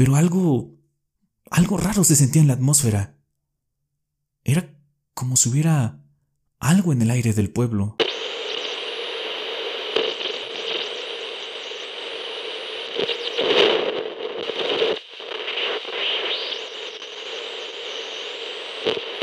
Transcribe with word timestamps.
Pero 0.00 0.16
algo... 0.16 0.78
algo 1.50 1.76
raro 1.76 2.04
se 2.04 2.16
sentía 2.16 2.40
en 2.40 2.48
la 2.48 2.54
atmósfera. 2.54 3.18
Era 4.44 4.74
como 5.12 5.36
si 5.36 5.50
hubiera 5.50 6.02
algo 6.58 6.94
en 6.94 7.02
el 7.02 7.10
aire 7.10 7.34
del 7.34 7.50
pueblo. 7.50 7.98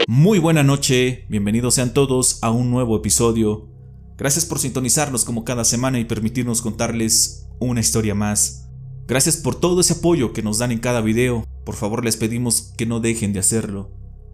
Muy 0.08 0.38
buena 0.38 0.62
noche, 0.62 1.26
bienvenidos 1.28 1.74
sean 1.74 1.96
todos 1.96 2.38
a 2.44 2.52
un 2.52 2.70
nuevo 2.70 2.96
episodio. 2.96 3.68
Gracias 4.16 4.46
por 4.46 4.60
sintonizarnos 4.60 5.26
como 5.26 5.44
cada 5.44 5.64
semana 5.64 5.98
y 5.98 6.06
permitirnos 6.06 6.62
contarles 6.62 7.48
una 7.58 7.80
historia 7.80 8.14
más. 8.14 8.67
Gracias 9.08 9.38
por 9.38 9.56
todo 9.56 9.80
ese 9.80 9.94
apoyo 9.94 10.34
que 10.34 10.44
nos 10.44 10.58
dan 10.58 10.74
en 10.74 10.80
cada 10.80 11.00
video. 11.00 11.48
Por 11.66 11.76
favor 11.76 12.04
les 12.04 12.18
pedimos 12.18 12.74
que 12.78 12.86
no 12.86 13.00
dejen 13.00 13.32
de 13.32 13.40
hacerlo. 13.40 13.90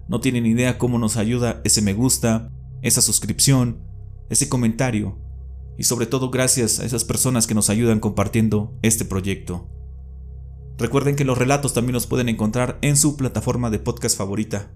No 0.09 0.19
tienen 0.19 0.47
idea 0.47 0.79
cómo 0.79 0.97
nos 0.97 1.15
ayuda 1.15 1.61
ese 1.63 1.83
me 1.83 1.93
gusta, 1.93 2.51
esa 2.81 3.01
suscripción, 3.03 3.83
ese 4.31 4.49
comentario. 4.49 5.19
Y 5.77 5.83
sobre 5.83 6.07
todo 6.07 6.31
gracias 6.31 6.79
a 6.79 6.85
esas 6.85 7.03
personas 7.03 7.45
que 7.45 7.53
nos 7.53 7.69
ayudan 7.69 7.99
compartiendo 7.99 8.75
este 8.81 9.05
proyecto. 9.05 9.69
Recuerden 10.79 11.15
que 11.15 11.23
los 11.23 11.37
relatos 11.37 11.73
también 11.73 11.93
los 11.93 12.07
pueden 12.07 12.29
encontrar 12.29 12.79
en 12.81 12.97
su 12.97 13.15
plataforma 13.15 13.69
de 13.69 13.77
podcast 13.77 14.17
favorita. 14.17 14.71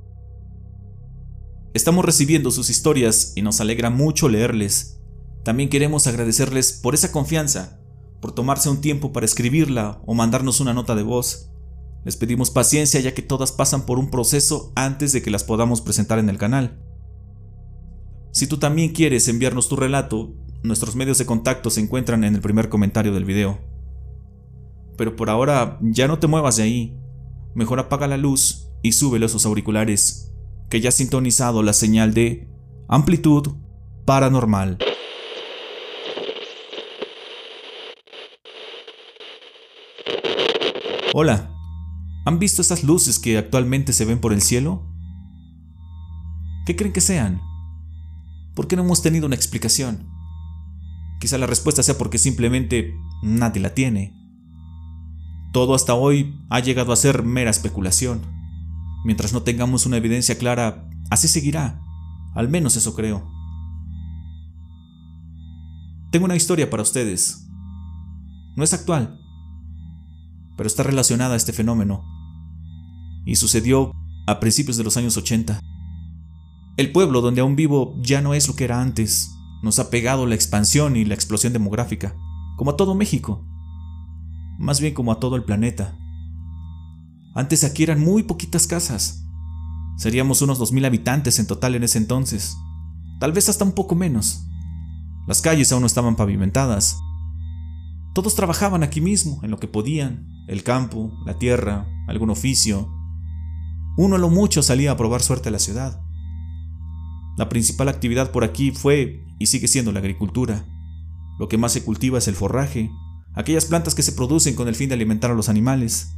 Estamos 1.74 2.06
recibiendo 2.06 2.52
sus 2.52 2.70
historias 2.70 3.34
y 3.36 3.42
nos 3.42 3.62
alegra 3.62 3.90
mucho 3.90 4.30
leerles. 4.30 5.02
También 5.44 5.70
queremos 5.70 6.06
agradecerles 6.06 6.72
por 6.72 6.94
esa 6.94 7.12
confianza, 7.12 7.80
por 8.22 8.32
tomarse 8.32 8.70
un 8.70 8.82
tiempo 8.82 9.14
para 9.14 9.26
escribirla 9.26 10.02
o 10.06 10.14
mandarnos 10.14 10.60
una 10.60 10.74
nota 10.74 10.96
de 10.96 11.04
voz. 11.04 11.52
Les 12.04 12.16
pedimos 12.16 12.50
paciencia 12.50 13.00
ya 13.00 13.14
que 13.14 13.22
todas 13.22 13.52
pasan 13.52 13.86
por 13.86 14.00
un 14.00 14.10
proceso 14.10 14.72
antes 14.76 15.12
de 15.14 15.22
que 15.22 15.32
las 15.32 15.44
podamos 15.44 15.82
presentar 15.82 16.20
en 16.20 16.30
el 16.30 16.38
canal. 16.38 16.82
Si 18.32 18.48
tú 18.48 18.58
también 18.58 18.94
quieres 18.94 19.28
enviarnos 19.28 19.68
tu 19.68 19.76
relato, 19.76 20.34
nuestros 20.64 20.96
medios 20.96 21.18
de 21.18 21.26
contacto 21.26 21.70
se 21.70 21.82
encuentran 21.82 22.24
en 22.24 22.36
el 22.36 22.42
primer 22.42 22.70
comentario 22.70 23.14
del 23.14 23.26
video. 23.26 23.60
Pero 24.98 25.16
por 25.16 25.30
ahora 25.30 25.80
ya 25.82 26.08
no 26.08 26.20
te 26.20 26.28
muevas 26.28 26.58
de 26.58 26.64
ahí. 26.64 27.00
Mejor 27.56 27.80
apaga 27.80 28.08
la 28.08 28.18
luz 28.18 28.70
y 28.82 28.92
súbele 28.92 29.26
esos 29.26 29.46
auriculares 29.46 30.34
que 30.70 30.82
ya 30.82 30.90
ha 30.90 30.92
sintonizado 30.92 31.64
la 31.64 31.74
señal 31.74 32.14
de 32.14 32.48
amplitud 32.88 33.56
paranormal. 34.06 34.78
Hola, 41.20 41.52
¿han 42.26 42.38
visto 42.38 42.62
estas 42.62 42.84
luces 42.84 43.18
que 43.18 43.40
actualmente 43.40 43.92
se 43.92 44.06
ven 44.06 44.22
por 44.22 44.34
el 44.34 44.42
cielo? 44.44 44.86
¿Qué 46.68 46.76
creen 46.76 46.94
que 46.94 47.02
sean? 47.02 47.42
¿Por 48.54 48.68
qué 48.68 48.76
no 48.76 48.84
hemos 48.84 49.02
tenido 49.02 49.26
una 49.26 49.34
explicación? 49.34 50.08
Quizá 51.20 51.40
la 51.40 51.48
respuesta 51.48 51.82
sea 51.82 51.98
porque 51.98 52.20
simplemente 52.20 52.94
nadie 53.24 53.60
la 53.64 53.74
tiene. 53.74 54.14
Todo 55.54 55.74
hasta 55.74 55.96
hoy 55.96 56.36
ha 56.52 56.60
llegado 56.60 56.94
a 56.94 56.96
ser 56.96 57.24
mera 57.24 57.50
especulación. 57.50 58.22
Mientras 59.04 59.34
no 59.34 59.42
tengamos 59.42 59.88
una 59.88 59.98
evidencia 59.98 60.38
clara, 60.38 60.88
así 61.10 61.28
seguirá. 61.28 61.82
Al 62.36 62.48
menos 62.48 62.76
eso 62.76 62.94
creo. 62.94 63.28
Tengo 66.12 66.26
una 66.26 66.36
historia 66.36 66.70
para 66.70 66.84
ustedes. 66.84 67.50
No 68.56 68.64
es 68.64 68.72
actual, 68.72 69.20
pero 70.58 70.68
está 70.68 70.84
relacionada 70.84 71.36
a 71.36 71.38
este 71.38 71.54
fenómeno. 71.54 72.04
Y 73.26 73.36
sucedió 73.36 73.94
a 74.26 74.40
principios 74.40 74.76
de 74.76 74.84
los 74.84 74.98
años 74.98 75.16
80. 75.16 75.62
El 76.76 76.92
pueblo 76.92 77.22
donde 77.22 77.42
aún 77.42 77.56
vivo 77.56 77.96
ya 78.02 78.22
no 78.22 78.34
es 78.34 78.48
lo 78.48 78.56
que 78.56 78.66
era 78.66 78.82
antes. 78.82 79.32
Nos 79.64 79.80
ha 79.80 79.90
pegado 79.90 80.26
la 80.26 80.36
expansión 80.36 80.98
y 80.98 81.06
la 81.06 81.14
explosión 81.14 81.54
demográfica, 81.54 82.16
como 82.58 82.72
a 82.72 82.78
todo 82.78 82.96
México. 82.96 83.46
Más 84.60 84.82
bien 84.82 84.94
como 84.94 85.12
a 85.12 85.20
todo 85.20 85.36
el 85.36 85.44
planeta. 85.44 85.98
Antes 87.36 87.64
aquí 87.64 87.84
eran 87.84 88.00
muy 88.00 88.24
poquitas 88.24 88.68
casas. 88.68 89.24
Seríamos 89.98 90.42
unos 90.42 90.60
2.000 90.60 90.86
habitantes 90.86 91.40
en 91.40 91.48
total 91.48 91.76
en 91.76 91.84
ese 91.84 91.98
entonces. 91.98 92.56
Tal 93.20 93.32
vez 93.32 93.50
hasta 93.50 93.66
un 93.66 93.74
poco 93.74 93.96
menos. 93.96 94.44
Las 95.28 95.42
calles 95.42 95.72
aún 95.72 95.82
no 95.82 95.88
estaban 95.88 96.16
pavimentadas. 96.16 96.98
Todos 98.14 98.36
trabajaban 98.36 98.84
aquí 98.84 99.02
mismo, 99.02 99.40
en 99.44 99.52
lo 99.52 99.60
que 99.60 99.68
podían, 99.68 100.37
el 100.48 100.64
campo, 100.64 101.12
la 101.26 101.38
tierra, 101.38 101.88
algún 102.08 102.30
oficio. 102.30 102.90
Uno 103.98 104.16
a 104.16 104.20
lo 104.20 104.30
mucho 104.30 104.64
salía 104.64 104.92
a 104.92 104.98
probar 104.98 105.22
suerte 105.22 105.50
a 105.50 105.52
la 105.52 105.60
ciudad. 105.60 106.02
La 107.38 107.50
principal 107.50 107.90
actividad 107.90 108.32
por 108.32 108.44
aquí 108.44 108.72
fue 108.72 109.24
y 109.40 109.48
sigue 109.48 109.68
siendo 109.68 109.92
la 109.92 110.00
agricultura. 110.00 110.66
Lo 111.38 111.50
que 111.50 111.58
más 111.58 111.74
se 111.74 111.84
cultiva 111.84 112.18
es 112.18 112.28
el 112.28 112.36
forraje, 112.36 112.90
aquellas 113.36 113.66
plantas 113.66 113.94
que 113.94 114.02
se 114.02 114.14
producen 114.14 114.56
con 114.56 114.68
el 114.68 114.76
fin 114.76 114.90
de 114.90 114.96
alimentar 114.96 115.30
a 115.30 115.36
los 115.36 115.50
animales. 115.50 116.16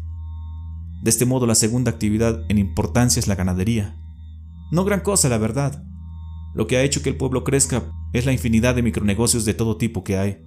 De 1.01 1.09
este 1.09 1.25
modo, 1.25 1.45
la 1.47 1.55
segunda 1.55 1.91
actividad 1.91 2.45
en 2.49 2.57
importancia 2.57 3.19
es 3.19 3.27
la 3.27 3.35
ganadería. 3.35 3.97
No 4.71 4.85
gran 4.85 5.01
cosa, 5.01 5.27
la 5.27 5.37
verdad. 5.37 5.83
Lo 6.53 6.67
que 6.67 6.77
ha 6.77 6.83
hecho 6.83 7.01
que 7.01 7.09
el 7.09 7.17
pueblo 7.17 7.43
crezca 7.43 7.91
es 8.13 8.25
la 8.25 8.31
infinidad 8.31 8.75
de 8.75 8.83
micronegocios 8.83 9.45
de 9.45 9.53
todo 9.53 9.77
tipo 9.77 10.03
que 10.03 10.17
hay. 10.17 10.45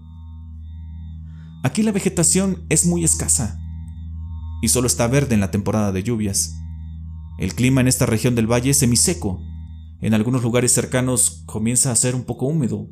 Aquí 1.65 1.83
la 1.83 1.93
vegetación 1.93 2.65
es 2.69 2.87
muy 2.87 3.05
escasa 3.05 3.62
y 4.63 4.69
solo 4.69 4.87
está 4.87 5.07
verde 5.09 5.35
en 5.35 5.41
la 5.41 5.51
temporada 5.51 5.93
de 5.93 6.03
lluvias. 6.03 6.55
El 7.39 7.55
clima 7.55 7.81
en 7.81 7.89
esta 7.89 8.07
región 8.07 8.35
del 8.35 8.51
valle 8.51 8.71
es 8.71 8.79
semiseco. 8.79 9.43
En 10.01 10.15
algunos 10.15 10.43
lugares 10.43 10.73
cercanos 10.73 11.43
comienza 11.45 11.91
a 11.91 11.97
ser 11.97 12.15
un 12.15 12.23
poco 12.23 12.47
húmedo. 12.47 12.89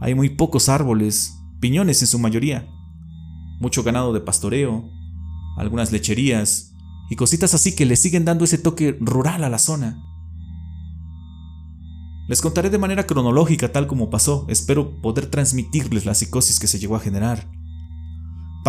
Hay 0.00 0.14
muy 0.14 0.28
pocos 0.28 0.68
árboles, 0.68 1.34
piñones 1.60 2.02
en 2.02 2.08
su 2.08 2.18
mayoría, 2.18 2.68
mucho 3.58 3.82
ganado 3.82 4.12
de 4.12 4.20
pastoreo, 4.20 4.88
algunas 5.56 5.90
lecherías, 5.90 6.74
y 7.10 7.16
cositas 7.16 7.54
así 7.54 7.74
que 7.74 7.86
le 7.86 7.96
siguen 7.96 8.24
dando 8.24 8.44
ese 8.44 8.58
toque 8.58 8.96
rural 9.00 9.42
a 9.42 9.48
la 9.48 9.58
zona. 9.58 10.04
Les 12.28 12.42
contaré 12.42 12.68
de 12.68 12.76
manera 12.76 13.06
cronológica 13.06 13.72
tal 13.72 13.86
como 13.86 14.10
pasó, 14.10 14.44
espero 14.48 15.00
poder 15.00 15.26
transmitirles 15.26 16.04
la 16.04 16.14
psicosis 16.14 16.60
que 16.60 16.66
se 16.66 16.78
llegó 16.78 16.94
a 16.94 17.00
generar. 17.00 17.48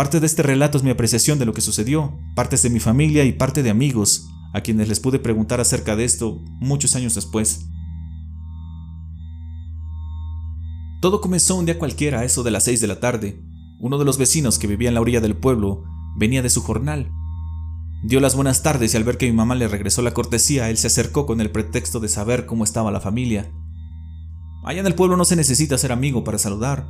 Parte 0.00 0.18
de 0.18 0.24
este 0.24 0.42
relato 0.42 0.78
es 0.78 0.82
mi 0.82 0.88
apreciación 0.88 1.38
de 1.38 1.44
lo 1.44 1.52
que 1.52 1.60
sucedió, 1.60 2.18
partes 2.34 2.62
de 2.62 2.70
mi 2.70 2.80
familia 2.80 3.24
y 3.24 3.32
parte 3.32 3.62
de 3.62 3.68
amigos, 3.68 4.30
a 4.54 4.62
quienes 4.62 4.88
les 4.88 4.98
pude 4.98 5.18
preguntar 5.18 5.60
acerca 5.60 5.94
de 5.94 6.06
esto 6.06 6.40
muchos 6.58 6.96
años 6.96 7.14
después. 7.14 7.66
Todo 11.02 11.20
comenzó 11.20 11.54
un 11.54 11.66
día 11.66 11.78
cualquiera 11.78 12.20
a 12.20 12.24
eso 12.24 12.42
de 12.42 12.50
las 12.50 12.64
6 12.64 12.80
de 12.80 12.86
la 12.86 12.98
tarde. 12.98 13.42
Uno 13.78 13.98
de 13.98 14.06
los 14.06 14.16
vecinos 14.16 14.58
que 14.58 14.66
vivía 14.66 14.88
en 14.88 14.94
la 14.94 15.02
orilla 15.02 15.20
del 15.20 15.36
pueblo 15.36 15.84
venía 16.16 16.40
de 16.40 16.48
su 16.48 16.62
jornal 16.62 17.10
Dio 18.02 18.20
las 18.20 18.34
buenas 18.34 18.62
tardes 18.62 18.94
y 18.94 18.96
al 18.96 19.04
ver 19.04 19.18
que 19.18 19.26
mi 19.26 19.36
mamá 19.36 19.54
le 19.54 19.68
regresó 19.68 20.00
la 20.00 20.14
cortesía, 20.14 20.70
él 20.70 20.78
se 20.78 20.86
acercó 20.86 21.26
con 21.26 21.42
el 21.42 21.50
pretexto 21.50 22.00
de 22.00 22.08
saber 22.08 22.46
cómo 22.46 22.64
estaba 22.64 22.90
la 22.90 23.02
familia. 23.02 23.52
Allá 24.64 24.80
en 24.80 24.86
el 24.86 24.94
pueblo 24.94 25.18
no 25.18 25.26
se 25.26 25.36
necesita 25.36 25.76
ser 25.76 25.92
amigo 25.92 26.24
para 26.24 26.38
saludar, 26.38 26.88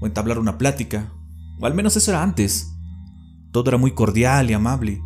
o 0.00 0.06
entablar 0.08 0.40
una 0.40 0.58
plática, 0.58 1.12
o 1.60 1.66
al 1.66 1.74
menos 1.74 1.96
eso 1.96 2.10
era 2.10 2.22
antes. 2.22 2.74
Todo 3.52 3.68
era 3.68 3.78
muy 3.78 3.92
cordial 3.92 4.50
y 4.50 4.54
amable. 4.54 5.02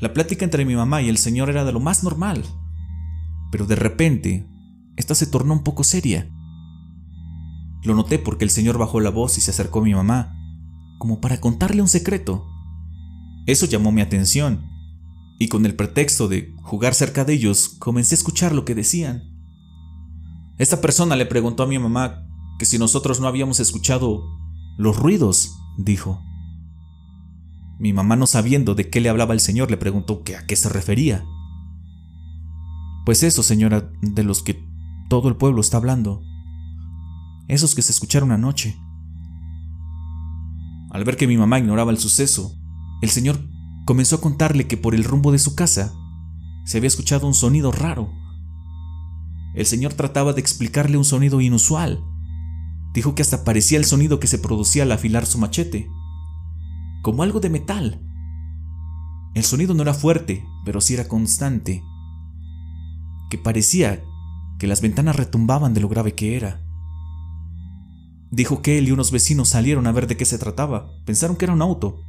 La 0.00 0.12
plática 0.12 0.44
entre 0.44 0.64
mi 0.64 0.74
mamá 0.74 1.02
y 1.02 1.08
el 1.08 1.18
señor 1.18 1.50
era 1.50 1.64
de 1.64 1.72
lo 1.72 1.80
más 1.80 2.02
normal, 2.02 2.44
pero 3.50 3.66
de 3.66 3.76
repente, 3.76 4.46
esta 4.96 5.14
se 5.14 5.26
tornó 5.26 5.54
un 5.54 5.62
poco 5.62 5.84
seria. 5.84 6.28
Lo 7.84 7.94
noté 7.94 8.18
porque 8.18 8.44
el 8.44 8.50
señor 8.50 8.78
bajó 8.78 9.00
la 9.00 9.10
voz 9.10 9.38
y 9.38 9.40
se 9.40 9.50
acercó 9.50 9.80
a 9.80 9.84
mi 9.84 9.94
mamá, 9.94 10.34
como 10.98 11.20
para 11.20 11.40
contarle 11.40 11.82
un 11.82 11.88
secreto. 11.88 12.46
Eso 13.46 13.66
llamó 13.66 13.92
mi 13.92 14.00
atención, 14.00 14.66
y 15.38 15.48
con 15.48 15.66
el 15.66 15.74
pretexto 15.74 16.28
de 16.28 16.54
jugar 16.62 16.94
cerca 16.94 17.24
de 17.24 17.34
ellos, 17.34 17.68
comencé 17.78 18.14
a 18.14 18.18
escuchar 18.18 18.54
lo 18.54 18.64
que 18.64 18.74
decían. 18.74 19.22
Esta 20.58 20.80
persona 20.80 21.16
le 21.16 21.26
preguntó 21.26 21.62
a 21.64 21.66
mi 21.66 21.78
mamá 21.78 22.23
que 22.64 22.70
si 22.70 22.78
nosotros 22.78 23.20
no 23.20 23.28
habíamos 23.28 23.60
escuchado 23.60 24.24
los 24.78 24.96
ruidos, 24.96 25.54
dijo. 25.76 26.22
Mi 27.78 27.92
mamá, 27.92 28.16
no 28.16 28.26
sabiendo 28.26 28.74
de 28.74 28.88
qué 28.88 29.02
le 29.02 29.10
hablaba 29.10 29.34
el 29.34 29.40
señor, 29.40 29.70
le 29.70 29.76
preguntó 29.76 30.22
que 30.22 30.34
a 30.34 30.46
qué 30.46 30.56
se 30.56 30.70
refería. 30.70 31.26
Pues 33.04 33.22
eso, 33.22 33.42
señora, 33.42 33.92
de 34.00 34.24
los 34.24 34.42
que 34.42 34.66
todo 35.10 35.28
el 35.28 35.36
pueblo 35.36 35.60
está 35.60 35.76
hablando. 35.76 36.22
Esos 37.48 37.74
que 37.74 37.82
se 37.82 37.92
escucharon 37.92 38.32
anoche. 38.32 38.74
Al 40.90 41.04
ver 41.04 41.18
que 41.18 41.26
mi 41.26 41.36
mamá 41.36 41.58
ignoraba 41.58 41.90
el 41.90 41.98
suceso, 41.98 42.56
el 43.02 43.10
señor 43.10 43.38
comenzó 43.84 44.16
a 44.16 44.20
contarle 44.22 44.66
que 44.66 44.78
por 44.78 44.94
el 44.94 45.04
rumbo 45.04 45.32
de 45.32 45.38
su 45.38 45.54
casa 45.54 45.92
se 46.64 46.78
había 46.78 46.88
escuchado 46.88 47.26
un 47.26 47.34
sonido 47.34 47.72
raro. 47.72 48.10
El 49.54 49.66
señor 49.66 49.92
trataba 49.92 50.32
de 50.32 50.40
explicarle 50.40 50.96
un 50.96 51.04
sonido 51.04 51.42
inusual. 51.42 52.02
Dijo 52.94 53.14
que 53.16 53.22
hasta 53.22 53.44
parecía 53.44 53.76
el 53.76 53.84
sonido 53.84 54.20
que 54.20 54.28
se 54.28 54.38
producía 54.38 54.84
al 54.84 54.92
afilar 54.92 55.26
su 55.26 55.38
machete. 55.38 55.90
como 57.02 57.22
algo 57.22 57.38
de 57.38 57.50
metal. 57.50 58.00
El 59.34 59.44
sonido 59.44 59.74
no 59.74 59.82
era 59.82 59.92
fuerte, 59.92 60.46
pero 60.64 60.80
sí 60.80 60.94
era 60.94 61.06
constante, 61.06 61.82
que 63.28 63.36
parecía 63.36 64.02
que 64.58 64.66
las 64.66 64.80
ventanas 64.80 65.16
retumbaban 65.16 65.74
de 65.74 65.80
lo 65.80 65.88
grave 65.88 66.14
que 66.14 66.36
era. 66.36 66.62
Dijo 68.30 68.62
que 68.62 68.78
él 68.78 68.88
y 68.88 68.92
unos 68.92 69.10
vecinos 69.10 69.50
salieron 69.50 69.86
a 69.86 69.92
ver 69.92 70.06
de 70.06 70.16
qué 70.16 70.24
se 70.24 70.38
trataba. 70.38 70.88
Pensaron 71.04 71.36
que 71.36 71.44
era 71.44 71.52
un 71.52 71.62
auto, 71.62 72.00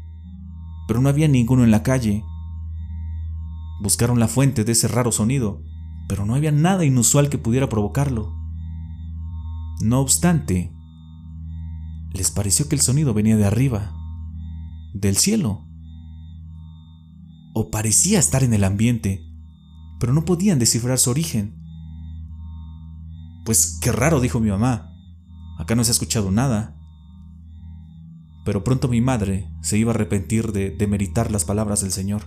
pero 0.87 1.01
no 1.01 1.09
había 1.09 1.27
ninguno 1.27 1.63
en 1.63 1.71
la 1.71 1.83
calle. 1.83 2.23
Buscaron 3.81 4.19
la 4.19 4.27
fuente 4.27 4.63
de 4.63 4.71
ese 4.71 4.87
raro 4.87 5.11
sonido, 5.11 5.61
pero 6.07 6.25
no 6.25 6.35
había 6.35 6.51
nada 6.51 6.85
inusual 6.85 7.29
que 7.29 7.37
pudiera 7.37 7.67
provocarlo. 7.67 8.33
No 9.81 9.99
obstante, 9.99 10.71
les 12.15 12.31
pareció 12.31 12.67
que 12.67 12.75
el 12.75 12.81
sonido 12.81 13.13
venía 13.13 13.37
de 13.37 13.45
arriba, 13.45 13.93
del 14.93 15.17
cielo. 15.17 15.65
O 17.53 17.69
parecía 17.71 18.19
estar 18.19 18.43
en 18.43 18.53
el 18.53 18.63
ambiente, 18.63 19.21
pero 19.99 20.13
no 20.13 20.25
podían 20.25 20.59
descifrar 20.59 20.99
su 20.99 21.09
origen. 21.09 21.61
Pues 23.45 23.79
qué 23.81 23.91
raro, 23.91 24.19
dijo 24.19 24.39
mi 24.39 24.49
mamá. 24.49 24.91
Acá 25.59 25.75
no 25.75 25.83
se 25.83 25.91
ha 25.91 25.93
escuchado 25.93 26.31
nada. 26.31 26.75
Pero 28.43 28.63
pronto 28.63 28.87
mi 28.87 29.01
madre 29.01 29.49
se 29.61 29.77
iba 29.77 29.91
a 29.91 29.95
arrepentir 29.95 30.51
de 30.51 30.71
demeritar 30.71 31.31
las 31.31 31.45
palabras 31.45 31.81
del 31.81 31.91
Señor. 31.91 32.23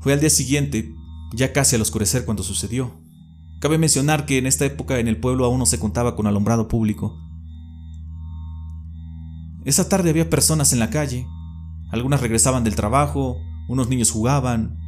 Fue 0.00 0.12
al 0.12 0.20
día 0.20 0.30
siguiente, 0.30 0.94
ya 1.34 1.52
casi 1.52 1.76
al 1.76 1.82
oscurecer 1.82 2.24
cuando 2.24 2.42
sucedió. 2.42 2.92
Cabe 3.60 3.78
mencionar 3.78 4.26
que 4.26 4.38
en 4.38 4.46
esta 4.46 4.64
época 4.64 5.00
en 5.00 5.08
el 5.08 5.18
pueblo 5.18 5.44
aún 5.44 5.58
no 5.58 5.66
se 5.66 5.78
contaba 5.78 6.14
con 6.14 6.26
alumbrado 6.26 6.68
público. 6.68 7.27
Esa 9.68 9.86
tarde 9.86 10.08
había 10.08 10.30
personas 10.30 10.72
en 10.72 10.78
la 10.78 10.88
calle. 10.88 11.26
Algunas 11.90 12.22
regresaban 12.22 12.64
del 12.64 12.74
trabajo, 12.74 13.36
unos 13.68 13.90
niños 13.90 14.10
jugaban. 14.10 14.78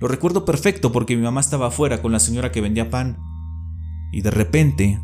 Lo 0.00 0.08
recuerdo 0.08 0.44
perfecto 0.44 0.90
porque 0.90 1.14
mi 1.14 1.22
mamá 1.22 1.40
estaba 1.40 1.68
afuera 1.68 2.02
con 2.02 2.10
la 2.10 2.18
señora 2.18 2.50
que 2.50 2.60
vendía 2.60 2.90
pan. 2.90 3.16
Y 4.10 4.22
de 4.22 4.32
repente 4.32 5.00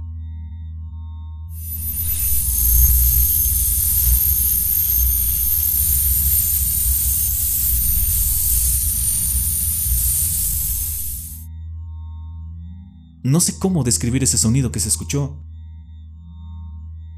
No 13.23 13.39
sé 13.39 13.61
cómo 13.61 13.85
describir 13.85 14.25
ese 14.25 14.39
sonido 14.39 14.73
que 14.73 14.81
se 14.81 14.89
escuchó. 14.89 15.39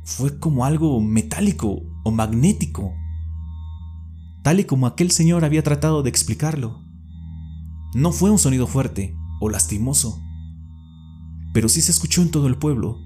Fue 0.04 0.38
como 0.38 0.64
algo 0.64 1.00
metálico 1.00 1.82
o 2.04 2.10
magnético, 2.10 2.92
tal 4.42 4.58
y 4.58 4.64
como 4.64 4.86
aquel 4.86 5.12
señor 5.12 5.44
había 5.44 5.62
tratado 5.62 6.02
de 6.02 6.10
explicarlo. 6.10 6.82
No 7.94 8.10
fue 8.10 8.30
un 8.30 8.38
sonido 8.38 8.66
fuerte 8.66 9.14
o 9.40 9.48
lastimoso, 9.48 10.20
pero 11.54 11.68
sí 11.68 11.80
se 11.80 11.92
escuchó 11.92 12.22
en 12.22 12.30
todo 12.30 12.48
el 12.48 12.56
pueblo. 12.56 12.98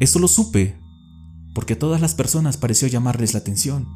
Eso 0.00 0.18
lo 0.18 0.26
supe, 0.26 0.80
porque 1.54 1.74
a 1.74 1.78
todas 1.78 2.00
las 2.00 2.14
personas 2.14 2.56
pareció 2.56 2.88
llamarles 2.88 3.34
la 3.34 3.40
atención, 3.40 3.86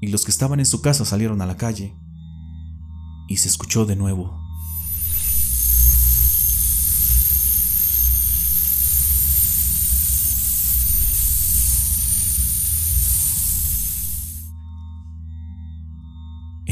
y 0.00 0.08
los 0.08 0.24
que 0.24 0.30
estaban 0.30 0.60
en 0.60 0.66
su 0.66 0.80
casa 0.80 1.04
salieron 1.04 1.42
a 1.42 1.46
la 1.46 1.56
calle, 1.56 1.94
y 3.28 3.36
se 3.38 3.48
escuchó 3.48 3.84
de 3.84 3.96
nuevo. 3.96 4.45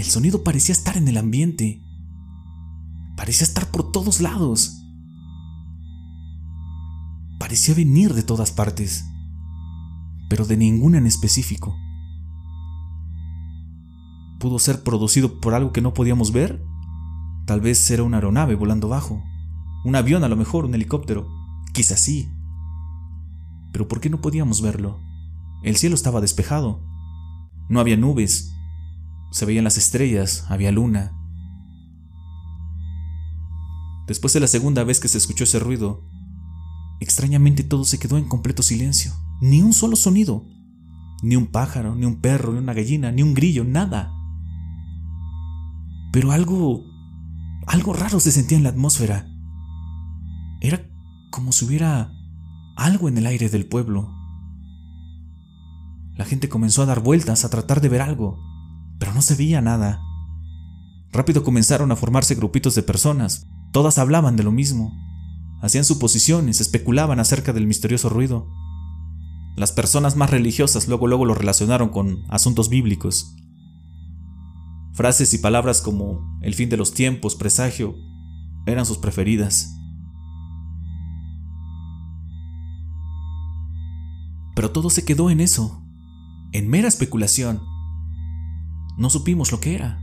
El 0.05 0.11
sonido 0.11 0.45
parecía 0.45 0.75
estar 0.75 0.99
en 0.99 1.09
el 1.09 1.17
ambiente. 1.17 1.83
Parecía 3.17 3.47
estar 3.47 3.71
por 3.71 3.91
todos 3.91 4.21
lados. 4.21 4.83
Parecía 7.39 7.75
venir 7.75 8.12
de 8.12 8.23
todas 8.23 8.53
partes, 8.53 9.03
pero 10.29 10.45
de 10.45 10.59
ninguna 10.59 10.99
en 10.99 11.06
específico. 11.06 11.75
¿Pudo 14.41 14.59
ser 14.59 14.83
producido 14.83 15.41
por 15.41 15.55
algo 15.55 15.73
que 15.73 15.81
no 15.81 15.95
podíamos 15.95 16.33
ver? 16.33 16.62
Tal 17.47 17.62
vez 17.62 17.91
era 17.91 18.03
una 18.03 18.19
aeronave 18.19 18.56
volando 18.56 18.89
bajo. 18.89 19.23
Un 19.87 19.97
avión 19.97 20.23
a 20.23 20.29
lo 20.29 20.37
mejor, 20.37 20.67
un 20.67 20.75
helicóptero. 20.75 21.27
Quizás 21.73 22.01
sí. 22.01 22.29
Pero 23.73 23.89
¿por 23.89 24.01
qué 24.01 24.11
no 24.11 24.21
podíamos 24.21 24.61
verlo? 24.61 25.01
El 25.62 25.77
cielo 25.77 25.95
estaba 25.95 26.21
despejado. 26.21 26.83
No 27.71 27.81
había 27.81 27.97
nubes, 27.97 28.54
se 29.35 29.47
veían 29.47 29.65
las 29.65 29.79
estrellas, 29.79 30.47
había 30.49 30.71
luna. 30.71 31.13
Después 34.07 34.33
de 34.33 34.39
la 34.39 34.47
segunda 34.47 34.85
vez 34.85 35.01
que 35.01 35.09
se 35.09 35.19
escuchó 35.19 35.43
ese 35.43 35.59
ruido, 35.59 36.05
extrañamente 37.01 37.65
todo 37.65 37.85
se 37.85 37.99
quedó 37.99 38.17
en 38.17 38.29
completo 38.29 38.63
silencio. 38.63 39.11
Ni 39.41 39.61
un 39.61 39.73
solo 39.73 39.97
sonido. 39.97 40.47
Ni 41.25 41.35
un 41.35 41.49
pájaro, 41.49 41.97
ni 41.97 42.07
un 42.07 42.21
perro, 42.21 42.53
ni 42.53 42.61
una 42.61 42.75
gallina, 42.75 43.11
ni 43.11 43.25
un 43.25 43.35
grillo, 43.35 43.65
nada. 43.65 44.13
Pero 46.13 46.31
algo... 46.31 46.85
algo 47.67 47.93
raro 47.93 48.21
se 48.21 48.31
sentía 48.31 48.57
en 48.57 48.63
la 48.63 48.71
atmósfera. 48.71 49.27
Era 50.61 50.89
como 51.33 51.51
si 51.51 51.65
hubiera 51.65 52.13
algo 52.77 53.09
en 53.09 53.19
el 53.19 53.27
aire 53.27 53.49
del 53.49 53.67
pueblo. 53.67 54.15
La 56.15 56.25
gente 56.25 56.49
comenzó 56.49 56.83
a 56.83 56.87
dar 56.87 57.01
vueltas 57.01 57.45
a 57.45 57.51
tratar 57.51 57.81
de 57.81 57.89
ver 57.89 58.01
algo 58.01 58.54
pero 59.05 59.12
no 59.12 59.21
se 59.21 59.35
veía 59.35 59.61
nada. 59.61 60.01
Rápido 61.12 61.45
comenzaron 61.45 61.93
a 61.93 61.97
formarse 61.97 62.37
grupitos 62.37 62.75
de 62.75 62.83
personas, 62.83 63.47
todas 63.71 63.99
hablaban 63.99 64.35
de 64.35 64.45
lo 64.45 64.51
mismo, 64.51 64.95
hacían 65.61 65.85
suposiciones, 65.85 66.62
especulaban 66.62 67.21
acerca 67.21 67.53
del 67.53 67.67
misterioso 67.67 68.09
ruido. 68.09 68.49
Las 69.56 69.73
personas 69.73 70.17
más 70.17 70.31
religiosas 70.31 70.89
luego 70.89 71.06
luego 71.06 71.27
lo 71.27 71.35
relacionaron 71.35 71.91
con 71.91 72.25
asuntos 72.31 72.71
bíblicos. 72.71 73.37
Frases 74.95 75.35
y 75.35 75.39
palabras 75.39 75.83
como 75.83 76.41
el 76.41 76.55
fin 76.55 76.71
de 76.71 76.79
los 76.79 76.95
tiempos, 76.95 77.37
presagio, 77.37 77.95
eran 78.65 78.87
sus 78.87 78.97
preferidas. 78.97 79.69
Pero 84.56 84.71
todo 84.71 84.89
se 84.89 85.05
quedó 85.05 85.29
en 85.29 85.43
eso, 85.43 85.83
en 86.53 86.69
mera 86.69 86.89
especulación. 86.89 87.74
No 88.96 89.10
supimos 89.10 89.53
lo 89.53 89.60
que 89.60 89.74
era. 89.74 90.01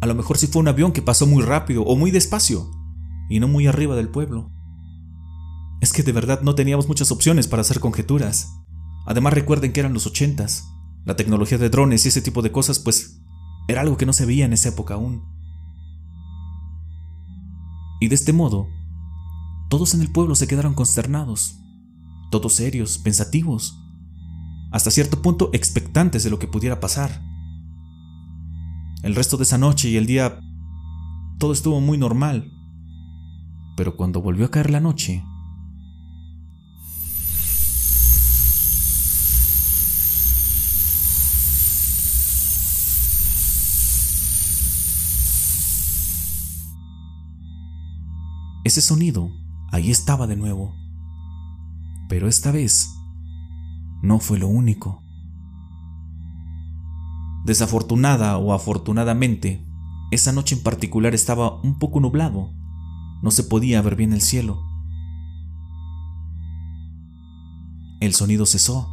A 0.00 0.06
lo 0.06 0.14
mejor 0.14 0.38
si 0.38 0.46
fue 0.46 0.60
un 0.60 0.68
avión 0.68 0.92
que 0.92 1.02
pasó 1.02 1.26
muy 1.26 1.42
rápido 1.42 1.82
o 1.82 1.96
muy 1.96 2.10
despacio, 2.10 2.70
y 3.28 3.38
no 3.40 3.48
muy 3.48 3.66
arriba 3.66 3.94
del 3.94 4.08
pueblo. 4.08 4.50
Es 5.80 5.92
que 5.92 6.02
de 6.02 6.12
verdad 6.12 6.42
no 6.42 6.54
teníamos 6.54 6.88
muchas 6.88 7.12
opciones 7.12 7.48
para 7.48 7.62
hacer 7.62 7.80
conjeturas. 7.80 8.48
Además 9.06 9.34
recuerden 9.34 9.72
que 9.72 9.80
eran 9.80 9.94
los 9.94 10.06
ochentas. 10.06 10.68
La 11.04 11.16
tecnología 11.16 11.56
de 11.56 11.70
drones 11.70 12.04
y 12.04 12.08
ese 12.08 12.22
tipo 12.22 12.42
de 12.42 12.52
cosas, 12.52 12.78
pues, 12.78 13.22
era 13.68 13.80
algo 13.80 13.96
que 13.96 14.04
no 14.04 14.12
se 14.12 14.26
veía 14.26 14.44
en 14.44 14.52
esa 14.52 14.70
época 14.70 14.94
aún. 14.94 15.22
Y 18.00 18.08
de 18.08 18.14
este 18.14 18.32
modo, 18.32 18.66
todos 19.68 19.94
en 19.94 20.00
el 20.00 20.10
pueblo 20.10 20.34
se 20.34 20.48
quedaron 20.48 20.74
consternados, 20.74 21.56
todos 22.30 22.54
serios, 22.54 22.98
pensativos, 22.98 23.78
hasta 24.72 24.90
cierto 24.90 25.22
punto 25.22 25.50
expectantes 25.52 26.24
de 26.24 26.30
lo 26.30 26.38
que 26.38 26.48
pudiera 26.48 26.80
pasar. 26.80 27.22
El 29.02 29.14
resto 29.14 29.36
de 29.36 29.44
esa 29.44 29.56
noche 29.56 29.88
y 29.88 29.96
el 29.96 30.06
día 30.06 30.40
todo 31.38 31.52
estuvo 31.52 31.80
muy 31.80 31.96
normal. 31.96 32.52
Pero 33.76 33.96
cuando 33.96 34.20
volvió 34.20 34.46
a 34.46 34.50
caer 34.50 34.70
la 34.70 34.80
noche, 34.80 35.22
Ese 48.62 48.82
sonido 48.82 49.32
ahí 49.72 49.90
estaba 49.90 50.28
de 50.28 50.36
nuevo. 50.36 50.76
Pero 52.08 52.28
esta 52.28 52.52
vez 52.52 52.88
no 54.00 54.20
fue 54.20 54.38
lo 54.38 54.46
único. 54.46 55.02
Desafortunada 57.44 58.36
o 58.36 58.52
afortunadamente, 58.52 59.66
esa 60.10 60.32
noche 60.32 60.56
en 60.56 60.62
particular 60.62 61.14
estaba 61.14 61.60
un 61.62 61.78
poco 61.78 62.00
nublado. 62.00 62.52
No 63.22 63.30
se 63.30 63.44
podía 63.44 63.80
ver 63.82 63.96
bien 63.96 64.12
el 64.12 64.20
cielo. 64.20 64.62
El 68.00 68.14
sonido 68.14 68.46
cesó. 68.46 68.88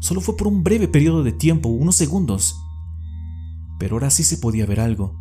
Solo 0.00 0.20
fue 0.20 0.36
por 0.36 0.46
un 0.48 0.62
breve 0.62 0.88
periodo 0.88 1.22
de 1.22 1.32
tiempo, 1.32 1.68
unos 1.68 1.96
segundos. 1.96 2.54
Pero 3.78 3.96
ahora 3.96 4.10
sí 4.10 4.22
se 4.22 4.38
podía 4.38 4.66
ver 4.66 4.80
algo. 4.80 5.18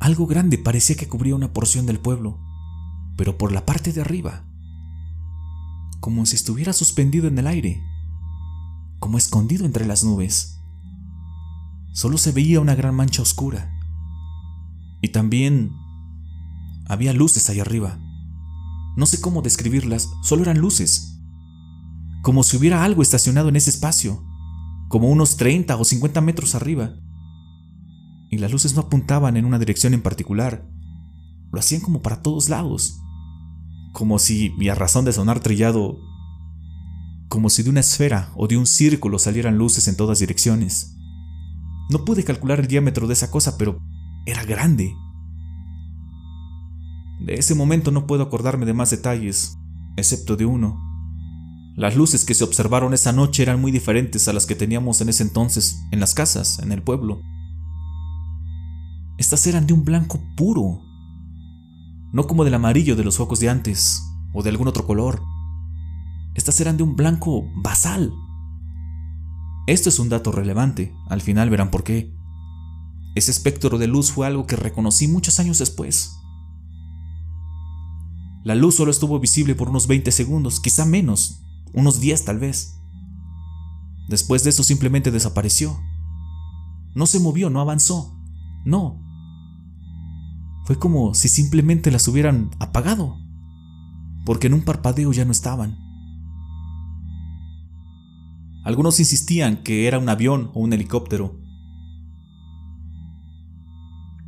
Algo 0.00 0.26
grande 0.26 0.58
parecía 0.58 0.96
que 0.96 1.08
cubría 1.08 1.34
una 1.34 1.52
porción 1.52 1.86
del 1.86 1.98
pueblo, 1.98 2.38
pero 3.16 3.38
por 3.38 3.50
la 3.50 3.64
parte 3.64 3.92
de 3.92 4.00
arriba. 4.00 4.44
como 6.00 6.24
si 6.26 6.36
estuviera 6.36 6.72
suspendido 6.72 7.26
en 7.26 7.36
el 7.38 7.48
aire, 7.48 7.82
como 8.98 9.18
escondido 9.18 9.64
entre 9.64 9.86
las 9.86 10.04
nubes. 10.04 10.60
Solo 11.92 12.18
se 12.18 12.32
veía 12.32 12.60
una 12.60 12.74
gran 12.74 12.94
mancha 12.94 13.22
oscura. 13.22 13.72
Y 15.02 15.08
también 15.08 15.72
había 16.88 17.12
luces 17.12 17.48
ahí 17.48 17.60
arriba. 17.60 17.98
No 18.96 19.06
sé 19.06 19.20
cómo 19.20 19.42
describirlas, 19.42 20.10
solo 20.22 20.42
eran 20.42 20.58
luces. 20.58 21.18
Como 22.22 22.42
si 22.42 22.56
hubiera 22.56 22.84
algo 22.84 23.02
estacionado 23.02 23.48
en 23.48 23.56
ese 23.56 23.70
espacio, 23.70 24.24
como 24.88 25.08
unos 25.08 25.36
30 25.36 25.76
o 25.76 25.84
50 25.84 26.20
metros 26.20 26.54
arriba. 26.54 26.94
Y 28.30 28.38
las 28.38 28.50
luces 28.50 28.74
no 28.74 28.82
apuntaban 28.82 29.36
en 29.36 29.44
una 29.44 29.58
dirección 29.58 29.94
en 29.94 30.02
particular, 30.02 30.66
lo 31.52 31.60
hacían 31.60 31.80
como 31.80 32.02
para 32.02 32.22
todos 32.22 32.48
lados. 32.48 33.00
Como 33.92 34.18
si, 34.18 34.54
y 34.58 34.68
a 34.68 34.74
razón 34.74 35.04
de 35.04 35.12
sonar 35.12 35.40
trillado, 35.40 35.98
como 37.36 37.50
si 37.50 37.62
de 37.62 37.68
una 37.68 37.80
esfera 37.80 38.32
o 38.34 38.48
de 38.48 38.56
un 38.56 38.64
círculo 38.64 39.18
salieran 39.18 39.58
luces 39.58 39.88
en 39.88 39.96
todas 39.98 40.20
direcciones. 40.20 40.96
No 41.90 42.02
pude 42.02 42.24
calcular 42.24 42.60
el 42.60 42.66
diámetro 42.66 43.06
de 43.06 43.12
esa 43.12 43.30
cosa, 43.30 43.58
pero 43.58 43.78
era 44.24 44.42
grande. 44.44 44.94
De 47.20 47.34
ese 47.34 47.54
momento 47.54 47.90
no 47.90 48.06
puedo 48.06 48.22
acordarme 48.22 48.64
de 48.64 48.72
más 48.72 48.88
detalles, 48.88 49.58
excepto 49.98 50.38
de 50.38 50.46
uno. 50.46 50.80
Las 51.76 51.94
luces 51.94 52.24
que 52.24 52.32
se 52.32 52.42
observaron 52.42 52.94
esa 52.94 53.12
noche 53.12 53.42
eran 53.42 53.60
muy 53.60 53.70
diferentes 53.70 54.26
a 54.28 54.32
las 54.32 54.46
que 54.46 54.54
teníamos 54.54 55.02
en 55.02 55.10
ese 55.10 55.22
entonces, 55.22 55.76
en 55.92 56.00
las 56.00 56.14
casas, 56.14 56.58
en 56.60 56.72
el 56.72 56.82
pueblo. 56.82 57.20
Estas 59.18 59.46
eran 59.46 59.66
de 59.66 59.74
un 59.74 59.84
blanco 59.84 60.22
puro, 60.38 60.80
no 62.14 62.26
como 62.26 62.44
del 62.44 62.54
amarillo 62.54 62.96
de 62.96 63.04
los 63.04 63.18
focos 63.18 63.40
de 63.40 63.50
antes, 63.50 64.00
o 64.32 64.42
de 64.42 64.48
algún 64.48 64.68
otro 64.68 64.86
color. 64.86 65.35
Estas 66.36 66.60
eran 66.60 66.76
de 66.76 66.82
un 66.82 66.96
blanco 66.96 67.50
basal. 67.56 68.12
Esto 69.66 69.88
es 69.88 69.98
un 69.98 70.10
dato 70.10 70.30
relevante, 70.30 70.94
al 71.08 71.22
final 71.22 71.48
verán 71.50 71.70
por 71.70 71.82
qué. 71.82 72.14
Ese 73.14 73.30
espectro 73.30 73.78
de 73.78 73.86
luz 73.86 74.12
fue 74.12 74.26
algo 74.26 74.46
que 74.46 74.54
reconocí 74.54 75.08
muchos 75.08 75.40
años 75.40 75.58
después. 75.58 76.12
La 78.44 78.54
luz 78.54 78.76
solo 78.76 78.90
estuvo 78.90 79.18
visible 79.18 79.54
por 79.54 79.70
unos 79.70 79.86
20 79.86 80.12
segundos, 80.12 80.60
quizá 80.60 80.84
menos, 80.84 81.42
unos 81.72 82.00
10 82.00 82.26
tal 82.26 82.38
vez. 82.38 82.78
Después 84.08 84.44
de 84.44 84.50
eso 84.50 84.62
simplemente 84.62 85.10
desapareció. 85.10 85.80
No 86.94 87.06
se 87.06 87.18
movió, 87.18 87.48
no 87.48 87.60
avanzó. 87.60 88.14
No. 88.66 89.02
Fue 90.66 90.78
como 90.78 91.14
si 91.14 91.28
simplemente 91.28 91.90
las 91.90 92.06
hubieran 92.08 92.50
apagado, 92.60 93.16
porque 94.26 94.48
en 94.48 94.54
un 94.54 94.62
parpadeo 94.62 95.12
ya 95.12 95.24
no 95.24 95.32
estaban. 95.32 95.85
Algunos 98.66 99.00
insistían 99.00 99.62
que 99.62 99.86
era 99.86 99.98
un 99.98 100.10
avión 100.10 100.50
o 100.52 100.60
un 100.60 100.74
helicóptero. 100.74 101.40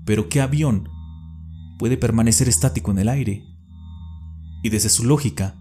Pero 0.06 0.30
¿qué 0.30 0.40
avión 0.40 0.88
puede 1.78 1.98
permanecer 1.98 2.48
estático 2.48 2.90
en 2.90 2.98
el 3.00 3.10
aire? 3.10 3.48
y 4.62 4.70
desde 4.70 4.88
su 4.88 5.04
lógica, 5.04 5.54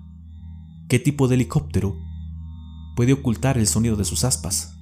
qué 0.89 0.99
tipo 0.99 1.27
de 1.27 1.35
helicóptero 1.35 1.95
puede 2.95 3.13
ocultar 3.13 3.57
el 3.57 3.67
sonido 3.67 3.95
de 3.95 4.05
sus 4.05 4.23
aspas. 4.23 4.73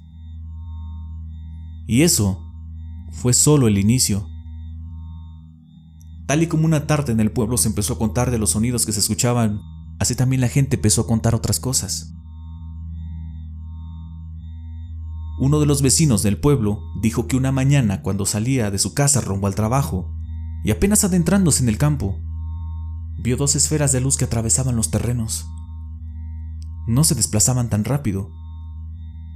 Y 1.86 2.02
eso 2.02 2.42
fue 3.10 3.34
solo 3.34 3.68
el 3.68 3.78
inicio. 3.78 4.28
Tal 6.26 6.42
y 6.42 6.46
como 6.48 6.64
una 6.64 6.86
tarde 6.86 7.12
en 7.12 7.20
el 7.20 7.30
pueblo 7.30 7.56
se 7.56 7.68
empezó 7.68 7.94
a 7.94 7.98
contar 7.98 8.30
de 8.30 8.38
los 8.38 8.50
sonidos 8.50 8.84
que 8.84 8.92
se 8.92 9.00
escuchaban, 9.00 9.60
así 10.00 10.16
también 10.16 10.40
la 10.40 10.48
gente 10.48 10.76
empezó 10.76 11.02
a 11.02 11.06
contar 11.06 11.34
otras 11.34 11.60
cosas. 11.60 12.15
Uno 15.38 15.60
de 15.60 15.66
los 15.66 15.82
vecinos 15.82 16.22
del 16.22 16.38
pueblo 16.38 16.80
dijo 17.02 17.26
que 17.26 17.36
una 17.36 17.52
mañana 17.52 18.00
cuando 18.00 18.24
salía 18.24 18.70
de 18.70 18.78
su 18.78 18.94
casa 18.94 19.20
rumbo 19.20 19.46
al 19.46 19.54
trabajo, 19.54 20.10
y 20.64 20.70
apenas 20.70 21.04
adentrándose 21.04 21.62
en 21.62 21.68
el 21.68 21.76
campo, 21.76 22.18
vio 23.22 23.36
dos 23.36 23.54
esferas 23.54 23.92
de 23.92 24.00
luz 24.00 24.16
que 24.16 24.24
atravesaban 24.24 24.76
los 24.76 24.90
terrenos. 24.90 25.46
No 26.86 27.04
se 27.04 27.14
desplazaban 27.14 27.68
tan 27.68 27.84
rápido, 27.84 28.30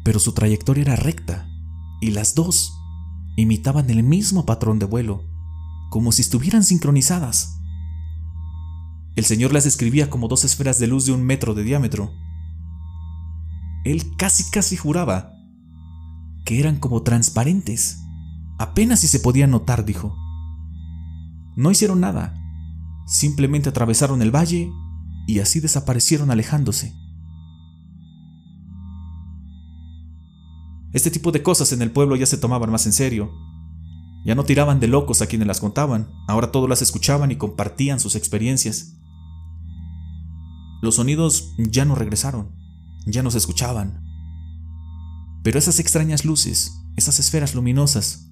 pero 0.02 0.18
su 0.20 0.32
trayectoria 0.32 0.82
era 0.82 0.96
recta, 0.96 1.46
y 2.00 2.12
las 2.12 2.34
dos 2.34 2.72
imitaban 3.36 3.90
el 3.90 4.02
mismo 4.02 4.46
patrón 4.46 4.78
de 4.78 4.86
vuelo, 4.86 5.22
como 5.90 6.12
si 6.12 6.22
estuvieran 6.22 6.64
sincronizadas. 6.64 7.60
El 9.16 9.26
señor 9.26 9.52
las 9.52 9.64
describía 9.64 10.08
como 10.08 10.28
dos 10.28 10.44
esferas 10.44 10.78
de 10.78 10.86
luz 10.86 11.04
de 11.04 11.12
un 11.12 11.22
metro 11.24 11.52
de 11.52 11.62
diámetro. 11.62 12.10
Él 13.84 14.16
casi 14.16 14.50
casi 14.50 14.76
juraba 14.76 15.39
que 16.44 16.60
eran 16.60 16.78
como 16.78 17.02
transparentes. 17.02 17.98
Apenas 18.58 19.00
si 19.00 19.08
se 19.08 19.20
podían 19.20 19.50
notar, 19.50 19.84
dijo. 19.84 20.16
No 21.56 21.70
hicieron 21.70 22.00
nada, 22.00 22.40
Simplemente 23.10 23.68
atravesaron 23.68 24.22
el 24.22 24.30
valle 24.30 24.72
y 25.26 25.40
así 25.40 25.58
desaparecieron 25.58 26.30
alejándose. 26.30 26.94
Este 30.92 31.10
tipo 31.10 31.32
de 31.32 31.42
cosas 31.42 31.72
en 31.72 31.82
el 31.82 31.90
pueblo 31.90 32.14
ya 32.14 32.26
se 32.26 32.38
tomaban 32.38 32.70
más 32.70 32.86
en 32.86 32.92
serio. 32.92 33.32
Ya 34.24 34.36
no 34.36 34.44
tiraban 34.44 34.78
de 34.78 34.86
locos 34.86 35.22
a 35.22 35.26
quienes 35.26 35.48
las 35.48 35.58
contaban, 35.58 36.08
ahora 36.28 36.52
todos 36.52 36.68
las 36.68 36.82
escuchaban 36.82 37.32
y 37.32 37.36
compartían 37.36 37.98
sus 37.98 38.14
experiencias. 38.14 38.94
Los 40.80 40.94
sonidos 40.94 41.56
ya 41.58 41.84
no 41.84 41.96
regresaron, 41.96 42.54
ya 43.06 43.24
no 43.24 43.32
se 43.32 43.38
escuchaban. 43.38 44.04
Pero 45.42 45.58
esas 45.58 45.78
extrañas 45.80 46.24
luces, 46.24 46.82
esas 46.96 47.18
esferas 47.18 47.54
luminosas, 47.54 48.30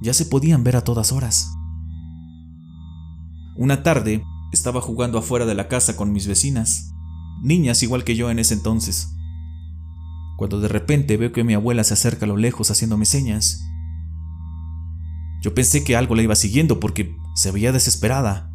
ya 0.00 0.14
se 0.14 0.26
podían 0.26 0.62
ver 0.64 0.76
a 0.76 0.82
todas 0.82 1.12
horas. 1.12 1.48
Una 3.56 3.82
tarde, 3.82 4.22
estaba 4.52 4.80
jugando 4.80 5.18
afuera 5.18 5.46
de 5.46 5.54
la 5.54 5.68
casa 5.68 5.96
con 5.96 6.12
mis 6.12 6.26
vecinas, 6.26 6.92
niñas 7.42 7.82
igual 7.82 8.04
que 8.04 8.16
yo 8.16 8.30
en 8.30 8.38
ese 8.38 8.54
entonces, 8.54 9.08
cuando 10.36 10.60
de 10.60 10.68
repente 10.68 11.16
veo 11.16 11.32
que 11.32 11.42
mi 11.42 11.54
abuela 11.54 11.82
se 11.82 11.94
acerca 11.94 12.24
a 12.24 12.28
lo 12.28 12.36
lejos 12.36 12.70
haciéndome 12.70 13.04
señas. 13.04 13.64
Yo 15.42 15.54
pensé 15.54 15.82
que 15.82 15.96
algo 15.96 16.14
la 16.14 16.22
iba 16.22 16.36
siguiendo 16.36 16.78
porque 16.78 17.16
se 17.34 17.50
veía 17.50 17.72
desesperada. 17.72 18.52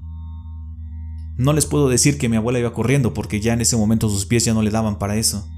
No 1.37 1.51
les 1.51 1.65
puedo 1.65 1.89
decir 1.89 2.17
que 2.17 2.29
mi 2.29 2.37
abuela 2.37 2.59
iba 2.59 2.73
corriendo 2.73 3.13
porque 3.13 3.41
ya 3.41 3.53
en 3.53 3.61
ese 3.61 3.75
momento 3.75 4.09
sus 4.09 4.25
pies 4.25 4.45
ya 4.45 4.53
no 4.53 4.61
le 4.61 4.71
daban 4.71 4.97
para 4.97 5.17
eso, 5.17 5.49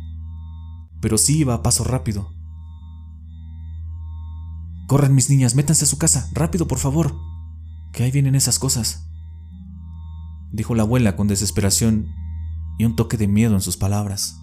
pero 1.06 1.20
sí 1.20 1.38
iba 1.38 1.54
a 1.54 1.62
paso 1.62 1.84
rápido. 1.84 2.34
Corran 4.88 5.14
mis 5.14 5.30
niñas, 5.30 5.54
métanse 5.54 5.86
a 5.86 5.88
su 5.88 6.00
casa, 6.00 6.32
rápido 6.34 6.68
por 6.68 6.80
favor, 6.80 7.16
que 7.94 8.02
ahí 8.02 8.10
vienen 8.10 8.34
esas 8.34 8.58
cosas 8.58 9.06
dijo 10.56 10.74
la 10.74 10.84
abuela 10.84 11.16
con 11.16 11.28
desesperación 11.28 12.08
y 12.78 12.86
un 12.86 12.96
toque 12.96 13.18
de 13.18 13.28
miedo 13.28 13.54
en 13.56 13.62
sus 13.62 13.78
palabras. 13.78 14.40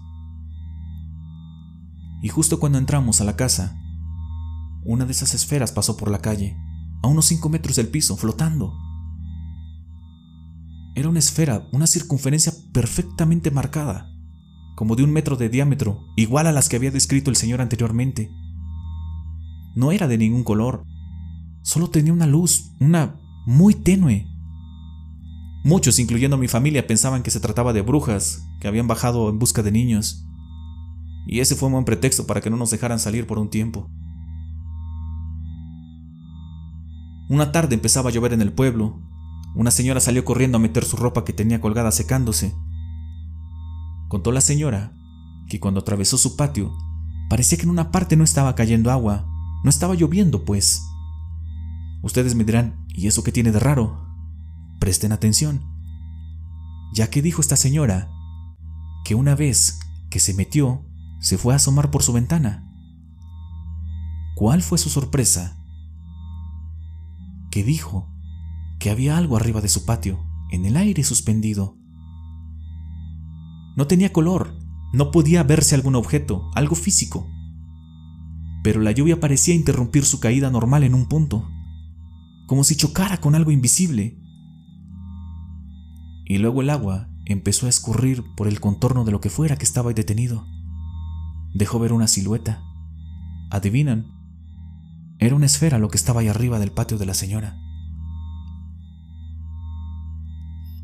Y 2.21 2.29
justo 2.29 2.59
cuando 2.59 2.77
entramos 2.77 3.19
a 3.19 3.23
la 3.23 3.35
casa, 3.35 3.75
una 4.85 5.05
de 5.05 5.11
esas 5.11 5.33
esferas 5.33 5.71
pasó 5.71 5.97
por 5.97 6.09
la 6.09 6.19
calle, 6.19 6.55
a 7.01 7.07
unos 7.07 7.25
5 7.25 7.49
metros 7.49 7.75
del 7.75 7.89
piso, 7.89 8.15
flotando. 8.15 8.73
Era 10.95 11.09
una 11.09 11.19
esfera, 11.19 11.67
una 11.71 11.87
circunferencia 11.87 12.53
perfectamente 12.71 13.49
marcada, 13.51 14.12
como 14.75 14.95
de 14.95 15.03
un 15.03 15.11
metro 15.11 15.35
de 15.35 15.49
diámetro, 15.49 16.05
igual 16.15 16.47
a 16.47 16.51
las 16.51 16.69
que 16.69 16.75
había 16.75 16.91
descrito 16.91 17.29
el 17.29 17.35
señor 17.35 17.61
anteriormente. 17.61 18.31
No 19.75 19.91
era 19.91 20.07
de 20.07 20.17
ningún 20.17 20.43
color, 20.43 20.83
solo 21.61 21.89
tenía 21.89 22.13
una 22.13 22.27
luz, 22.27 22.71
una 22.79 23.19
muy 23.45 23.73
tenue, 23.73 24.33
Muchos, 25.63 25.97
incluyendo 25.97 26.37
mi 26.37 26.49
familia, 26.49 26.85
pensaban 26.87 27.23
que 27.23 27.31
se 27.31 27.39
trataba 27.39 27.71
de 27.71 27.81
brujas 27.81 28.45
que 28.59 28.67
habían 28.67 28.87
bajado 28.87 29.29
en 29.29 29.39
busca 29.39 29.63
de 29.63 29.71
niños. 29.71 30.25
Y 31.25 31.39
ese 31.39 31.55
fue 31.55 31.67
un 31.67 31.73
buen 31.73 31.85
pretexto 31.85 32.27
para 32.27 32.41
que 32.41 32.49
no 32.49 32.57
nos 32.57 32.69
dejaran 32.69 32.99
salir 32.99 33.25
por 33.25 33.39
un 33.39 33.49
tiempo. 33.49 33.89
Una 37.29 37.53
tarde 37.53 37.75
empezaba 37.75 38.09
a 38.09 38.11
llover 38.13 38.33
en 38.33 38.41
el 38.41 38.51
pueblo. 38.51 38.99
Una 39.55 39.71
señora 39.71 40.01
salió 40.01 40.25
corriendo 40.25 40.57
a 40.57 40.61
meter 40.61 40.83
su 40.83 40.97
ropa 40.97 41.23
que 41.23 41.31
tenía 41.31 41.61
colgada 41.61 41.91
secándose. 41.91 42.53
Contó 44.13 44.31
la 44.31 44.41
señora 44.41 44.95
que 45.49 45.59
cuando 45.59 45.79
atravesó 45.79 46.19
su 46.19 46.35
patio, 46.35 46.71
parecía 47.31 47.57
que 47.57 47.63
en 47.63 47.71
una 47.71 47.89
parte 47.89 48.15
no 48.15 48.23
estaba 48.23 48.53
cayendo 48.53 48.91
agua, 48.91 49.27
no 49.63 49.71
estaba 49.71 49.95
lloviendo, 49.95 50.45
pues. 50.45 50.83
Ustedes 52.03 52.35
me 52.35 52.43
dirán, 52.43 52.85
¿y 52.89 53.07
eso 53.07 53.23
qué 53.23 53.31
tiene 53.31 53.51
de 53.51 53.59
raro? 53.59 54.05
Presten 54.79 55.13
atención, 55.13 55.65
ya 56.93 57.09
que 57.09 57.23
dijo 57.23 57.41
esta 57.41 57.55
señora 57.55 58.11
que 59.03 59.15
una 59.15 59.33
vez 59.33 59.79
que 60.11 60.19
se 60.19 60.35
metió, 60.35 60.85
se 61.19 61.39
fue 61.39 61.53
a 61.53 61.55
asomar 61.55 61.89
por 61.89 62.03
su 62.03 62.13
ventana. 62.13 62.71
¿Cuál 64.35 64.61
fue 64.61 64.77
su 64.77 64.91
sorpresa? 64.91 65.57
Que 67.49 67.63
dijo 67.63 68.13
que 68.79 68.91
había 68.91 69.17
algo 69.17 69.37
arriba 69.37 69.59
de 69.59 69.69
su 69.69 69.85
patio, 69.85 70.23
en 70.51 70.65
el 70.65 70.77
aire 70.77 71.03
suspendido. 71.03 71.82
No 73.75 73.87
tenía 73.87 74.13
color, 74.13 74.55
no 74.93 75.11
podía 75.11 75.43
verse 75.43 75.75
algún 75.75 75.95
objeto, 75.95 76.51
algo 76.53 76.75
físico. 76.75 77.27
Pero 78.63 78.79
la 78.81 78.91
lluvia 78.91 79.19
parecía 79.19 79.55
interrumpir 79.55 80.05
su 80.05 80.19
caída 80.19 80.49
normal 80.49 80.83
en 80.83 80.93
un 80.93 81.07
punto, 81.07 81.49
como 82.47 82.63
si 82.63 82.75
chocara 82.75 83.19
con 83.19 83.35
algo 83.35 83.51
invisible. 83.51 84.17
Y 86.25 86.37
luego 86.37 86.61
el 86.61 86.69
agua 86.69 87.09
empezó 87.25 87.65
a 87.65 87.69
escurrir 87.69 88.23
por 88.35 88.47
el 88.47 88.59
contorno 88.59 89.03
de 89.03 89.11
lo 89.11 89.19
que 89.19 89.29
fuera 89.29 89.57
que 89.57 89.65
estaba 89.65 89.91
detenido. 89.93 90.45
Dejó 91.53 91.79
ver 91.79 91.93
una 91.93 92.07
silueta. 92.07 92.63
¿Adivinan? 93.49 94.07
Era 95.19 95.35
una 95.35 95.45
esfera 95.45 95.79
lo 95.79 95.89
que 95.89 95.97
estaba 95.97 96.21
ahí 96.21 96.27
arriba 96.27 96.59
del 96.59 96.71
patio 96.71 96.97
de 96.97 97.05
la 97.05 97.13
señora. 97.13 97.57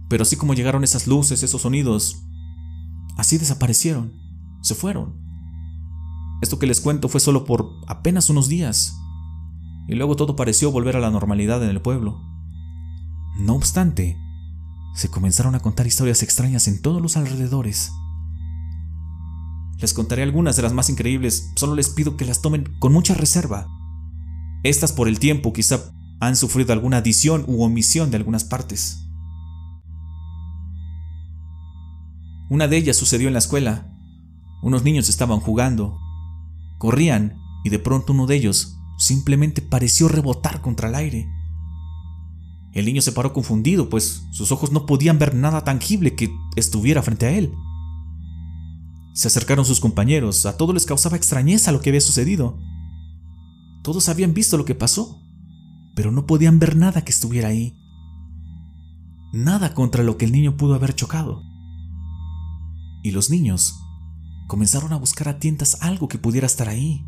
Pero 0.10 0.24
así 0.24 0.36
como 0.36 0.56
llegaron 0.56 0.84
esas 0.84 1.08
luces, 1.08 1.44
esos 1.44 1.62
sonidos, 1.62 2.24
así 3.20 3.38
desaparecieron, 3.38 4.14
se 4.62 4.76
fueron. 4.76 5.14
Esto 6.42 6.58
que 6.58 6.68
les 6.68 6.80
cuento 6.80 7.10
fue 7.10 7.20
solo 7.20 7.44
por 7.44 7.70
apenas 7.88 8.30
unos 8.30 8.48
días, 8.48 8.96
y 9.90 9.96
luego 9.96 10.16
todo 10.16 10.38
pareció 10.38 10.72
volver 10.72 10.96
a 10.96 11.02
la 11.02 11.12
normalidad 11.12 11.62
en 11.62 11.70
el 11.70 11.82
pueblo. 11.82 12.22
No 13.38 13.56
obstante, 13.56 14.18
se 14.96 15.10
comenzaron 15.10 15.54
a 15.54 15.60
contar 15.60 15.86
historias 15.86 16.24
extrañas 16.24 16.70
en 16.70 16.82
todos 16.82 17.02
los 17.02 17.18
alrededores. 17.18 17.92
Les 19.80 19.94
contaré 19.94 20.24
algunas 20.24 20.56
de 20.56 20.62
las 20.62 20.72
más 20.72 20.90
increíbles, 20.90 21.52
solo 21.58 21.76
les 21.76 21.90
pido 21.90 22.16
que 22.16 22.26
las 22.26 22.42
tomen 22.42 22.74
con 22.80 22.94
mucha 22.94 23.16
reserva. 23.16 23.68
Estas 24.64 24.94
por 24.94 25.10
el 25.10 25.20
tiempo 25.20 25.52
quizá 25.52 25.92
han 26.22 26.38
sufrido 26.38 26.72
alguna 26.72 26.98
adición 26.98 27.44
u 27.48 27.64
omisión 27.64 28.12
de 28.12 28.18
algunas 28.18 28.46
partes. 28.46 29.09
Una 32.50 32.68
de 32.68 32.78
ellas 32.78 32.98
sucedió 32.98 33.28
en 33.28 33.34
la 33.34 33.40
escuela. 33.40 33.94
Unos 34.64 34.84
niños 34.84 35.08
estaban 35.08 35.40
jugando. 35.40 36.00
Corrían 36.80 37.38
y 37.64 37.70
de 37.70 37.78
pronto 37.78 38.12
uno 38.12 38.26
de 38.26 38.38
ellos 38.38 38.76
simplemente 38.98 39.62
pareció 39.62 40.08
rebotar 40.08 40.60
contra 40.62 40.90
el 40.90 40.96
aire. 40.96 41.30
El 42.74 42.86
niño 42.86 43.04
se 43.04 43.12
paró 43.12 43.34
confundido, 43.34 43.90
pues 43.90 44.24
sus 44.32 44.52
ojos 44.52 44.72
no 44.72 44.88
podían 44.88 45.20
ver 45.20 45.36
nada 45.36 45.64
tangible 45.64 46.16
que 46.16 46.32
estuviera 46.56 47.04
frente 47.04 47.28
a 47.28 47.32
él. 47.32 47.54
Se 49.14 49.28
acercaron 49.28 49.66
sus 49.66 49.80
compañeros, 49.80 50.48
a 50.48 50.58
todos 50.58 50.74
les 50.74 50.86
causaba 50.86 51.18
extrañeza 51.18 51.72
lo 51.72 51.82
que 51.82 51.90
había 51.90 52.02
sucedido. 52.02 52.58
Todos 53.84 54.10
habían 54.10 54.34
visto 54.34 54.58
lo 54.58 54.66
que 54.66 54.76
pasó, 54.76 55.22
pero 55.96 56.12
no 56.12 56.26
podían 56.26 56.58
ver 56.58 56.76
nada 56.76 57.04
que 57.04 57.12
estuviera 57.12 57.50
ahí. 57.50 57.76
Nada 59.34 59.76
contra 59.76 60.04
lo 60.04 60.18
que 60.18 60.26
el 60.26 60.32
niño 60.32 60.58
pudo 60.58 60.74
haber 60.74 60.96
chocado 60.96 61.49
y 63.10 63.12
los 63.12 63.30
niños 63.30 63.84
comenzaron 64.48 64.94
a 64.94 64.98
buscar 64.98 65.28
a 65.30 65.40
tientas 65.40 65.78
algo 65.82 66.08
que 66.08 66.18
pudiera 66.18 66.48
estar 66.48 66.70
ahí. 66.70 67.06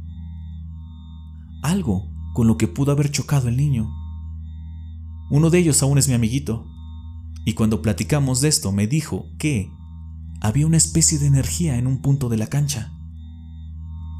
Algo 1.63 2.09
con 2.33 2.47
lo 2.47 2.57
que 2.57 2.67
pudo 2.67 2.91
haber 2.91 3.11
chocado 3.11 3.47
el 3.47 3.57
niño. 3.57 3.89
Uno 5.29 5.49
de 5.49 5.59
ellos 5.59 5.81
aún 5.81 5.97
es 5.97 6.07
mi 6.07 6.13
amiguito, 6.13 6.67
y 7.45 7.53
cuando 7.53 7.81
platicamos 7.81 8.41
de 8.41 8.49
esto 8.49 8.71
me 8.71 8.87
dijo 8.87 9.27
que 9.37 9.71
había 10.41 10.67
una 10.67 10.77
especie 10.77 11.19
de 11.19 11.27
energía 11.27 11.77
en 11.77 11.87
un 11.87 12.01
punto 12.01 12.29
de 12.29 12.37
la 12.37 12.47
cancha. 12.47 12.91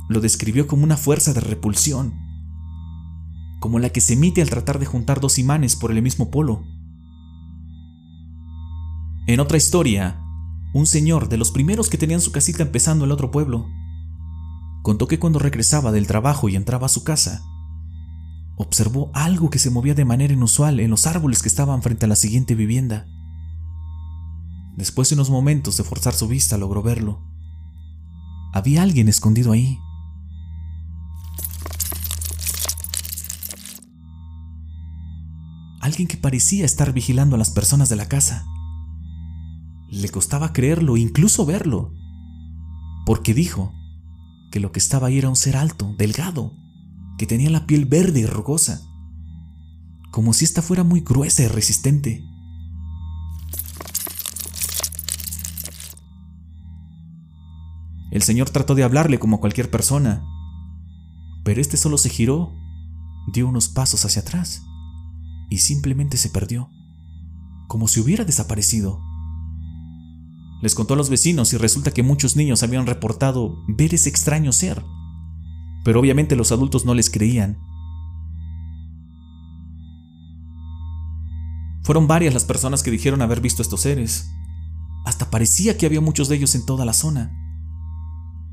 Lo 0.08 0.22
describió 0.22 0.68
como 0.68 0.84
una 0.84 0.98
fuerza 0.98 1.34
de 1.34 1.42
repulsión, 1.42 2.14
como 3.60 3.80
la 3.80 3.90
que 3.90 4.02
se 4.02 4.14
emite 4.14 4.42
al 4.42 4.50
tratar 4.50 4.80
de 4.80 4.86
juntar 4.86 5.20
dos 5.20 5.40
imanes 5.40 5.76
por 5.76 5.92
el 5.92 6.02
mismo 6.02 6.30
polo. 6.30 6.64
En 9.28 9.40
otra 9.40 9.58
historia, 9.58 10.21
un 10.74 10.86
señor 10.86 11.28
de 11.28 11.38
los 11.38 11.52
primeros 11.52 11.90
que 11.90 11.98
tenían 11.98 12.22
su 12.22 12.32
casita 12.32 12.64
empezando 12.64 13.06
el 13.06 13.12
otro 13.12 13.32
pueblo. 13.32 13.68
Contó 14.84 15.08
que 15.08 15.20
cuando 15.20 15.40
regresaba 15.40 15.92
del 15.92 16.08
trabajo 16.08 16.50
y 16.50 16.56
entraba 16.56 16.86
a 16.86 16.90
su 16.90 17.04
casa, 17.04 17.44
observó 18.56 19.12
algo 19.14 19.50
que 19.50 19.60
se 19.60 19.70
movía 19.70 19.94
de 19.94 20.06
manera 20.06 20.34
inusual 20.34 20.80
en 20.80 20.90
los 20.90 21.08
árboles 21.08 21.42
que 21.42 21.50
estaban 21.50 21.82
frente 21.82 22.06
a 22.06 22.10
la 22.10 22.16
siguiente 22.16 22.56
vivienda. 22.56 23.06
Después 24.78 25.10
de 25.10 25.16
unos 25.16 25.30
momentos 25.30 25.78
de 25.78 25.84
forzar 25.84 26.14
su 26.14 26.28
vista 26.28 26.58
logró 26.58 26.82
verlo. 26.82 27.22
Había 28.54 28.82
alguien 28.82 29.10
escondido 29.10 29.52
ahí. 29.52 29.78
Alguien 35.82 36.08
que 36.08 36.18
parecía 36.18 36.64
estar 36.64 36.94
vigilando 36.94 37.36
a 37.36 37.40
las 37.40 37.50
personas 37.50 37.90
de 37.90 37.96
la 37.96 38.08
casa. 38.08 38.46
Le 39.92 40.10
costaba 40.10 40.54
creerlo, 40.54 40.96
incluso 40.96 41.46
verlo, 41.46 41.94
porque 43.06 43.34
dijo 43.34 43.74
que 44.52 44.62
lo 44.62 44.72
que 44.72 44.80
estaba 44.80 45.08
ahí 45.08 45.18
era 45.18 45.30
un 45.30 45.36
ser 45.36 45.58
alto, 45.58 45.94
delgado, 45.98 46.54
que 47.18 47.26
tenía 47.28 47.50
la 47.50 47.68
piel 47.68 47.86
verde 47.86 48.22
y 48.22 48.26
rugosa, 48.26 48.82
como 50.12 50.34
si 50.34 50.46
ésta 50.46 50.62
fuera 50.62 50.84
muy 50.84 51.02
gruesa 51.02 51.44
y 51.44 51.48
resistente. 51.48 52.24
El 58.12 58.22
señor 58.22 58.50
trató 58.50 58.76
de 58.76 58.84
hablarle 58.84 59.20
como 59.20 59.40
cualquier 59.40 59.70
persona, 59.70 60.26
pero 61.44 61.60
este 61.60 61.76
solo 61.78 61.98
se 61.98 62.10
giró, 62.10 62.54
dio 63.34 63.48
unos 63.48 63.68
pasos 63.68 64.06
hacia 64.06 64.22
atrás 64.22 64.64
y 65.50 65.58
simplemente 65.58 66.16
se 66.16 66.30
perdió, 66.30 66.70
como 67.68 67.88
si 67.88 68.00
hubiera 68.00 68.24
desaparecido. 68.24 69.11
Les 70.62 70.76
contó 70.76 70.94
a 70.94 70.98
los 70.98 71.10
vecinos 71.10 71.54
y 71.54 71.58
resulta 71.58 71.92
que 71.92 72.04
muchos 72.04 72.36
niños 72.36 72.62
habían 72.64 72.86
reportado 72.86 73.64
ver 73.68 73.94
ese 73.94 74.10
extraño 74.10 74.52
ser. 74.52 74.84
Pero 75.84 76.00
obviamente 76.00 76.36
los 76.36 76.52
adultos 76.52 76.86
no 76.86 76.94
les 76.94 77.10
creían. 77.10 77.58
Fueron 81.84 82.08
varias 82.08 82.34
las 82.34 82.46
personas 82.46 82.84
que 82.84 82.92
dijeron 82.92 83.22
haber 83.22 83.42
visto 83.42 83.62
estos 83.62 83.82
seres. 83.82 84.30
Hasta 85.04 85.32
parecía 85.32 85.78
que 85.78 85.88
había 85.88 86.00
muchos 86.00 86.30
de 86.30 86.36
ellos 86.36 86.54
en 86.54 86.66
toda 86.66 86.86
la 86.86 86.94
zona. 86.94 87.36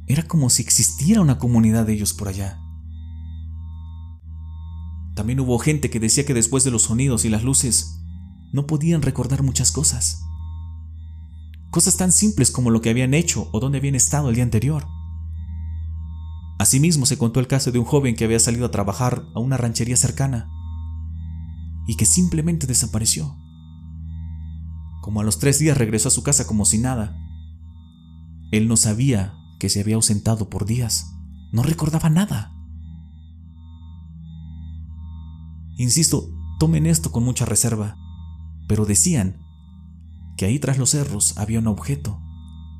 Era 0.06 0.22
como 0.22 0.48
si 0.48 0.62
existiera 0.62 1.20
una 1.20 1.38
comunidad 1.38 1.84
de 1.84 1.92
ellos 1.92 2.14
por 2.14 2.28
allá. 2.28 2.58
También 5.14 5.40
hubo 5.40 5.58
gente 5.58 5.90
que 5.90 6.00
decía 6.00 6.24
que 6.24 6.32
después 6.32 6.64
de 6.64 6.70
los 6.70 6.82
sonidos 6.84 7.26
y 7.26 7.28
las 7.28 7.42
luces 7.42 8.00
no 8.52 8.66
podían 8.66 9.02
recordar 9.02 9.42
muchas 9.42 9.72
cosas. 9.72 10.22
Cosas 11.70 11.96
tan 11.96 12.12
simples 12.12 12.50
como 12.50 12.70
lo 12.70 12.80
que 12.80 12.90
habían 12.90 13.14
hecho 13.14 13.48
o 13.52 13.60
dónde 13.60 13.78
habían 13.78 13.94
estado 13.94 14.28
el 14.30 14.34
día 14.34 14.44
anterior. 14.44 14.86
Asimismo 16.58 17.06
se 17.06 17.18
contó 17.18 17.40
el 17.40 17.46
caso 17.46 17.70
de 17.70 17.78
un 17.78 17.84
joven 17.84 18.16
que 18.16 18.24
había 18.24 18.40
salido 18.40 18.66
a 18.66 18.70
trabajar 18.70 19.26
a 19.34 19.40
una 19.40 19.56
ranchería 19.56 19.96
cercana 19.96 20.50
y 21.86 21.96
que 21.96 22.04
simplemente 22.04 22.66
desapareció. 22.66 23.36
Como 25.02 25.20
a 25.20 25.24
los 25.24 25.38
tres 25.38 25.58
días 25.58 25.78
regresó 25.78 26.08
a 26.08 26.10
su 26.10 26.22
casa 26.22 26.46
como 26.46 26.64
si 26.64 26.78
nada. 26.78 27.16
Él 28.50 28.66
no 28.66 28.76
sabía 28.76 29.34
que 29.60 29.68
se 29.68 29.80
había 29.80 29.96
ausentado 29.96 30.48
por 30.50 30.64
días, 30.64 31.06
no 31.52 31.62
recordaba 31.62 32.08
nada. 32.08 32.52
Insisto, 35.76 36.28
tomen 36.58 36.86
esto 36.86 37.12
con 37.12 37.24
mucha 37.24 37.44
reserva, 37.44 37.96
pero 38.68 38.84
decían 38.84 39.47
que 40.38 40.46
ahí 40.46 40.60
tras 40.60 40.78
los 40.78 40.90
cerros 40.90 41.36
había 41.36 41.58
un 41.58 41.66
objeto, 41.66 42.22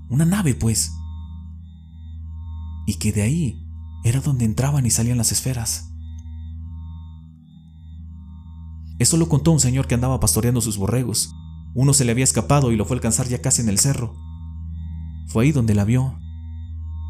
una 0.08 0.24
nave 0.24 0.54
pues, 0.54 0.92
y 2.86 2.94
que 2.94 3.12
de 3.12 3.22
ahí 3.22 3.68
era 4.04 4.20
donde 4.20 4.44
entraban 4.44 4.86
y 4.86 4.90
salían 4.90 5.18
las 5.18 5.32
esferas. 5.32 5.90
Eso 9.00 9.16
lo 9.16 9.28
contó 9.28 9.50
un 9.50 9.58
señor 9.58 9.88
que 9.88 9.96
andaba 9.96 10.20
pastoreando 10.20 10.60
sus 10.60 10.78
borregos. 10.78 11.34
Uno 11.74 11.92
se 11.94 12.04
le 12.04 12.12
había 12.12 12.24
escapado 12.24 12.70
y 12.70 12.76
lo 12.76 12.84
fue 12.84 12.94
a 12.94 12.98
alcanzar 12.98 13.26
ya 13.26 13.42
casi 13.42 13.60
en 13.60 13.68
el 13.68 13.78
cerro. 13.78 14.14
Fue 15.26 15.44
ahí 15.44 15.52
donde 15.52 15.74
la 15.74 15.84
vio. 15.84 16.16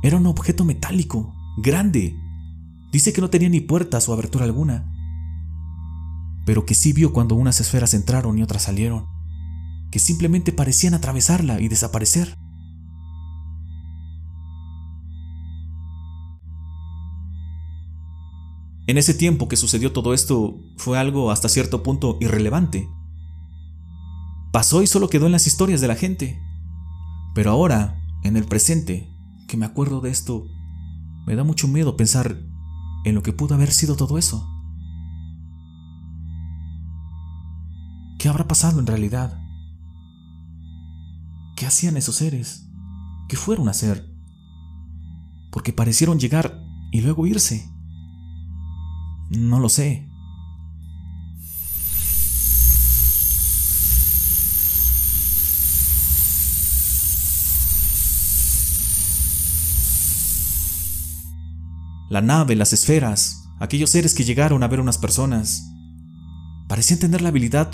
Era 0.03 0.17
un 0.17 0.27
objeto 0.27 0.65
metálico, 0.65 1.35
grande. 1.59 2.19
Dice 2.91 3.13
que 3.13 3.21
no 3.21 3.29
tenía 3.29 3.51
ni 3.51 3.61
puertas 3.61 4.09
o 4.09 4.15
abertura 4.15 4.47
alguna, 4.47 4.91
pero 6.47 6.65
que 6.65 6.75
sí 6.75 6.95
vio 6.95 7.13
cuando 7.13 7.35
unas 7.35 7.61
esferas 7.61 7.93
entraron 7.93 8.39
y 8.39 8.43
otras 8.43 8.63
salieron 8.63 9.18
que 9.91 9.99
simplemente 9.99 10.53
parecían 10.53 10.95
atravesarla 10.95 11.61
y 11.61 11.69
desaparecer. 11.69 12.37
En 18.87 18.97
ese 18.97 19.13
tiempo 19.13 19.49
que 19.49 19.57
sucedió 19.57 19.93
todo 19.93 20.15
esto 20.15 20.63
fue 20.79 20.99
algo 20.99 21.31
hasta 21.31 21.51
cierto 21.51 21.83
punto 21.83 22.17
irrelevante. 22.21 22.89
Pasó 24.51 24.83
y 24.83 24.87
solo 24.87 25.11
quedó 25.11 25.27
en 25.27 25.33
las 25.33 25.47
historias 25.47 25.83
de 25.83 25.89
la 25.89 25.95
gente. 25.95 26.43
Pero 27.35 27.51
ahora, 27.51 28.03
en 28.25 28.39
el 28.39 28.45
presente, 28.45 29.15
que 29.47 29.59
me 29.59 29.67
acuerdo 29.67 30.01
de 30.01 30.11
esto, 30.11 30.47
me 31.27 31.37
da 31.37 31.45
mucho 31.45 31.69
miedo 31.69 31.99
pensar 31.99 32.39
en 33.05 33.15
lo 33.15 33.23
que 33.23 33.35
pudo 33.35 33.55
haber 33.55 33.73
sido 33.73 33.95
todo 33.95 34.17
eso. 34.17 34.49
¿Qué 38.19 38.31
habrá 38.31 38.49
pasado 38.49 38.81
en 38.81 38.87
realidad? 38.87 39.39
¿Qué 41.59 41.67
hacían 41.67 41.97
esos 41.97 42.15
seres? 42.15 42.69
¿Qué 43.29 43.37
fueron 43.37 43.67
a 43.67 43.73
hacer? 43.73 44.09
Porque 45.51 45.73
parecieron 45.73 46.21
llegar 46.21 46.63
y 46.93 47.01
luego 47.01 47.27
irse. 47.27 47.69
No 49.31 49.59
lo 49.59 49.69
sé. 49.69 50.09
La 62.09 62.21
nave, 62.21 62.55
las 62.55 62.73
esferas, 62.73 63.49
aquellos 63.59 63.91
seres 63.91 64.15
que 64.15 64.23
llegaron 64.23 64.63
a 64.63 64.69
ver 64.69 64.79
unas 64.79 64.99
personas, 64.99 65.65
parecían 66.69 67.01
tener 67.01 67.21
la 67.21 67.31
habilidad 67.31 67.73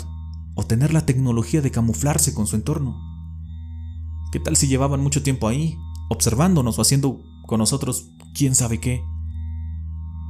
o 0.55 0.65
tener 0.65 0.91
la 0.91 1.05
tecnología 1.05 1.61
de 1.61 1.69
camuflarse 1.69 2.33
con 2.33 2.47
su 2.47 2.55
entorno. 2.55 3.14
¿Qué 4.35 4.41
tal 4.41 4.57
si 4.57 4.67
llevaban 4.67 4.99
mucho 4.99 5.23
tiempo 5.23 5.47
ahí, 5.47 5.79
observándonos 6.09 6.77
o 6.77 6.81
haciendo 6.81 7.21
con 7.47 7.57
nosotros 7.57 8.09
quién 8.33 8.53
sabe 8.53 8.81
qué? 8.81 9.01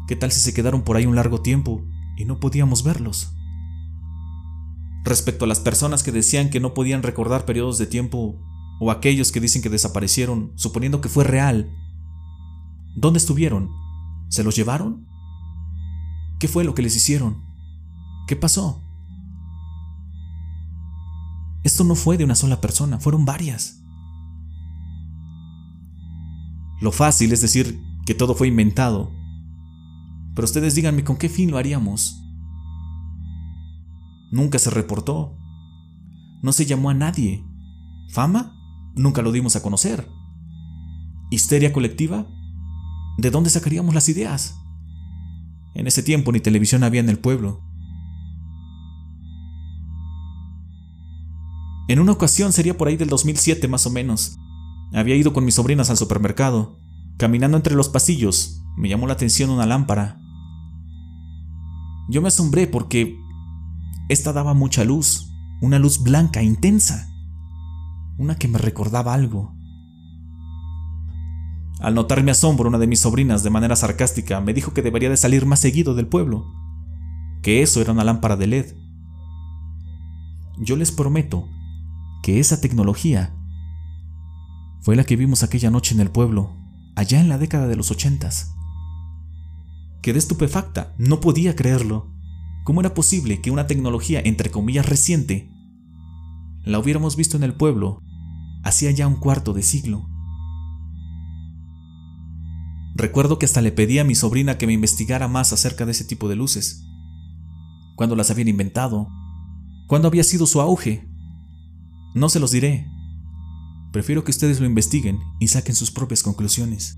¿Qué 0.08 0.16
tal 0.16 0.32
si 0.32 0.42
se 0.42 0.54
quedaron 0.54 0.84
por 0.84 0.96
ahí 0.96 1.08
un 1.08 1.16
largo 1.16 1.42
tiempo 1.42 1.84
y 2.16 2.26
no 2.26 2.40
podíamos 2.40 2.84
verlos? 2.84 3.34
Respecto 5.04 5.46
a 5.46 5.48
las 5.48 5.60
personas 5.60 6.04
que 6.04 6.12
decían 6.12 6.52
que 6.52 6.60
no 6.60 6.76
podían 6.76 7.02
recordar 7.02 7.46
periodos 7.46 7.80
de 7.80 7.88
tiempo, 7.88 8.40
o 8.80 8.92
aquellos 8.92 9.32
que 9.32 9.40
dicen 9.40 9.64
que 9.64 9.72
desaparecieron, 9.72 10.52
suponiendo 10.54 11.02
que 11.02 11.10
fue 11.10 11.24
real, 11.24 11.76
¿dónde 12.96 13.18
estuvieron? 13.18 13.72
¿Se 14.30 14.44
los 14.44 14.56
llevaron? 14.56 15.08
¿Qué 16.40 16.48
fue 16.48 16.64
lo 16.64 16.76
que 16.76 16.84
les 16.84 16.96
hicieron? 16.96 17.44
¿Qué 18.28 18.36
pasó? 18.36 18.84
Esto 21.64 21.84
no 21.84 21.96
fue 21.96 22.18
de 22.18 22.24
una 22.24 22.36
sola 22.36 22.62
persona, 22.62 23.00
fueron 23.00 23.26
varias. 23.26 23.82
Lo 26.82 26.92
fácil 26.92 27.32
es 27.32 27.42
decir 27.42 27.82
que 28.06 28.14
todo 28.14 28.36
fue 28.36 28.48
inventado. 28.48 29.12
Pero 30.36 30.46
ustedes 30.46 30.76
díganme 30.76 31.04
con 31.04 31.18
qué 31.18 31.30
fin 31.30 31.52
lo 31.52 31.58
haríamos. 31.58 32.22
Nunca 34.32 34.60
se 34.60 34.70
reportó. 34.70 35.38
No 36.44 36.52
se 36.52 36.66
llamó 36.66 36.90
a 36.90 36.94
nadie. 36.94 37.44
¿Fama? 38.12 38.54
Nunca 38.96 39.22
lo 39.22 39.32
dimos 39.32 39.56
a 39.56 39.62
conocer. 39.62 40.08
¿Histeria 41.32 41.74
colectiva? 41.74 42.28
¿De 43.18 43.32
dónde 43.32 43.50
sacaríamos 43.50 43.96
las 43.96 44.10
ideas? 44.10 44.56
En 45.74 45.88
ese 45.88 46.04
tiempo 46.04 46.32
ni 46.32 46.40
televisión 46.40 46.84
había 46.84 47.02
en 47.02 47.10
el 47.10 47.20
pueblo. 47.20 47.62
En 51.88 52.00
una 52.00 52.12
ocasión 52.12 52.52
sería 52.52 52.78
por 52.78 52.88
ahí 52.88 52.98
del 52.98 53.10
2007 53.10 53.68
más 53.68 53.86
o 53.86 53.90
menos. 53.90 54.38
Había 54.94 55.16
ido 55.16 55.34
con 55.34 55.46
mis 55.46 55.56
sobrinas 55.56 55.90
al 55.90 55.98
supermercado. 55.98 56.80
Caminando 57.18 57.58
entre 57.58 57.76
los 57.76 57.90
pasillos, 57.90 58.62
me 58.78 58.90
llamó 58.90 59.08
la 59.08 59.14
atención 59.14 59.50
una 59.50 59.66
lámpara. 59.66 60.20
Yo 62.10 62.22
me 62.22 62.28
asombré 62.28 62.68
porque 62.68 63.18
esta 64.10 64.34
daba 64.34 64.54
mucha 64.54 64.84
luz, 64.84 65.34
una 65.62 65.80
luz 65.80 66.04
blanca 66.04 66.44
intensa, 66.44 67.10
una 68.18 68.36
que 68.36 68.48
me 68.48 68.60
recordaba 68.60 69.14
algo. 69.14 69.56
Al 71.80 71.96
notar 71.96 72.24
mi 72.24 72.32
asombro, 72.32 72.70
una 72.70 72.78
de 72.78 72.88
mis 72.88 73.02
sobrinas, 73.02 73.44
de 73.44 73.50
manera 73.50 73.76
sarcástica, 73.76 74.40
me 74.42 74.54
dijo 74.54 74.74
que 74.74 74.82
debería 74.82 75.10
de 75.10 75.18
salir 75.18 75.46
más 75.46 75.60
seguido 75.60 75.94
del 75.94 76.08
pueblo, 76.08 76.46
que 77.42 77.62
eso 77.62 77.82
era 77.82 77.92
una 77.92 78.04
lámpara 78.04 78.38
de 78.38 78.48
LED. 78.48 78.76
Yo 80.58 80.78
les 80.78 80.92
prometo 80.92 81.50
que 82.24 82.40
esa 82.40 82.62
tecnología 82.62 83.35
fue 84.86 84.96
la 84.96 85.04
que 85.04 85.16
vimos 85.16 85.42
aquella 85.42 85.72
noche 85.72 85.96
en 85.96 86.00
el 86.00 86.12
pueblo, 86.12 86.56
allá 86.96 87.20
en 87.20 87.28
la 87.28 87.40
década 87.40 87.66
de 87.66 87.76
los 87.76 87.90
ochentas. 87.90 88.54
Quedé 90.04 90.20
estupefacta, 90.20 90.94
no 91.00 91.22
podía 91.22 91.56
creerlo. 91.56 92.14
¿Cómo 92.66 92.82
era 92.82 92.94
posible 92.94 93.42
que 93.42 93.50
una 93.50 93.66
tecnología, 93.66 94.22
entre 94.24 94.52
comillas, 94.52 94.88
reciente, 94.88 95.52
la 96.66 96.78
hubiéramos 96.78 97.16
visto 97.16 97.36
en 97.36 97.42
el 97.42 97.56
pueblo 97.56 98.04
hacía 98.64 98.92
ya 98.92 99.08
un 99.08 99.16
cuarto 99.16 99.54
de 99.54 99.64
siglo? 99.64 100.08
Recuerdo 102.94 103.40
que 103.40 103.48
hasta 103.48 103.64
le 103.64 103.72
pedí 103.72 103.98
a 103.98 104.04
mi 104.04 104.14
sobrina 104.14 104.60
que 104.60 104.68
me 104.68 104.74
investigara 104.74 105.28
más 105.28 105.52
acerca 105.52 105.88
de 105.88 105.94
ese 105.94 106.06
tipo 106.06 106.30
de 106.30 106.36
luces. 106.36 106.86
¿Cuándo 107.96 108.16
las 108.16 108.30
habían 108.30 108.50
inventado? 108.50 109.10
¿Cuándo 109.88 110.10
había 110.10 110.24
sido 110.24 110.46
su 110.46 110.62
auge? 110.62 111.10
No 112.14 112.30
se 112.30 112.40
los 112.40 112.52
diré. 112.52 112.95
Prefiero 113.96 114.26
que 114.26 114.32
ustedes 114.32 114.60
lo 114.60 114.66
investiguen 114.66 115.22
y 115.40 115.48
saquen 115.48 115.74
sus 115.74 115.90
propias 115.90 116.22
conclusiones. 116.22 116.98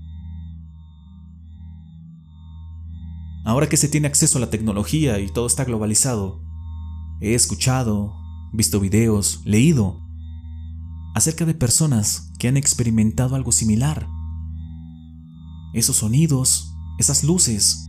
Ahora 3.44 3.68
que 3.68 3.76
se 3.76 3.86
tiene 3.88 4.08
acceso 4.08 4.36
a 4.36 4.40
la 4.40 4.50
tecnología 4.50 5.20
y 5.20 5.30
todo 5.30 5.46
está 5.46 5.62
globalizado, 5.62 6.42
he 7.20 7.34
escuchado, 7.34 8.16
visto 8.52 8.80
videos, 8.80 9.42
leído 9.44 10.02
acerca 11.14 11.44
de 11.44 11.54
personas 11.54 12.32
que 12.40 12.48
han 12.48 12.56
experimentado 12.56 13.36
algo 13.36 13.52
similar 13.52 14.08
esos 15.74 15.98
sonidos, 15.98 16.74
esas 16.98 17.22
luces. 17.22 17.86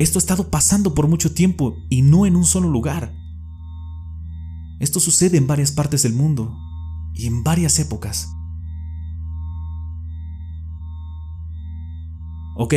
Esto 0.00 0.18
ha 0.18 0.22
estado 0.24 0.50
pasando 0.50 0.94
por 0.94 1.06
mucho 1.06 1.32
tiempo 1.32 1.76
y 1.90 2.02
no 2.02 2.26
en 2.26 2.34
un 2.34 2.44
solo 2.44 2.68
lugar. 2.68 3.14
Esto 4.80 4.98
sucede 4.98 5.36
en 5.36 5.46
varias 5.46 5.70
partes 5.70 6.02
del 6.02 6.14
mundo 6.14 6.63
y 7.14 7.26
en 7.26 7.42
varias 7.44 7.78
épocas. 7.78 8.28
Ok, 12.56 12.74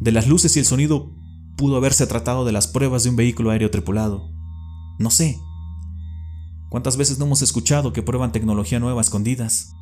de 0.00 0.12
las 0.12 0.28
luces 0.28 0.56
y 0.56 0.60
el 0.60 0.64
sonido 0.64 1.10
pudo 1.56 1.76
haberse 1.76 2.06
tratado 2.06 2.44
de 2.44 2.52
las 2.52 2.66
pruebas 2.66 3.04
de 3.04 3.10
un 3.10 3.16
vehículo 3.16 3.50
aéreo 3.50 3.70
tripulado. 3.70 4.30
No 4.98 5.10
sé. 5.10 5.38
¿Cuántas 6.68 6.96
veces 6.96 7.18
no 7.18 7.26
hemos 7.26 7.42
escuchado 7.42 7.92
que 7.92 8.02
prueban 8.02 8.32
tecnología 8.32 8.80
nueva 8.80 9.00
escondidas? 9.00 9.72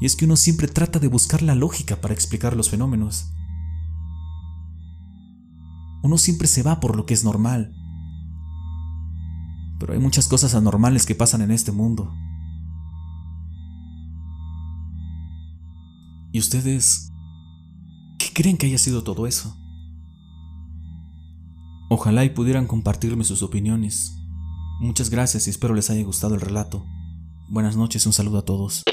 Y 0.00 0.06
es 0.06 0.16
que 0.16 0.24
uno 0.24 0.36
siempre 0.36 0.66
trata 0.66 0.98
de 0.98 1.08
buscar 1.08 1.42
la 1.42 1.54
lógica 1.54 2.00
para 2.00 2.14
explicar 2.14 2.56
los 2.56 2.70
fenómenos. 2.70 3.32
Uno 6.02 6.16
siempre 6.16 6.48
se 6.48 6.62
va 6.62 6.80
por 6.80 6.96
lo 6.96 7.04
que 7.04 7.14
es 7.14 7.24
normal. 7.24 7.74
Pero 9.80 9.94
hay 9.94 9.98
muchas 9.98 10.28
cosas 10.28 10.54
anormales 10.54 11.06
que 11.06 11.14
pasan 11.14 11.40
en 11.40 11.50
este 11.50 11.72
mundo. 11.72 12.14
¿Y 16.32 16.38
ustedes 16.38 17.10
qué 18.18 18.26
creen 18.34 18.58
que 18.58 18.66
haya 18.66 18.78
sido 18.78 19.02
todo 19.02 19.26
eso? 19.26 19.56
Ojalá 21.88 22.24
y 22.24 22.30
pudieran 22.30 22.68
compartirme 22.68 23.24
sus 23.24 23.42
opiniones. 23.42 24.16
Muchas 24.80 25.10
gracias 25.10 25.46
y 25.46 25.50
espero 25.50 25.74
les 25.74 25.90
haya 25.90 26.04
gustado 26.04 26.34
el 26.34 26.40
relato. 26.40 26.86
Buenas 27.48 27.76
noches 27.76 28.06
un 28.06 28.12
saludo 28.12 28.38
a 28.38 28.44
todos. 28.44 28.84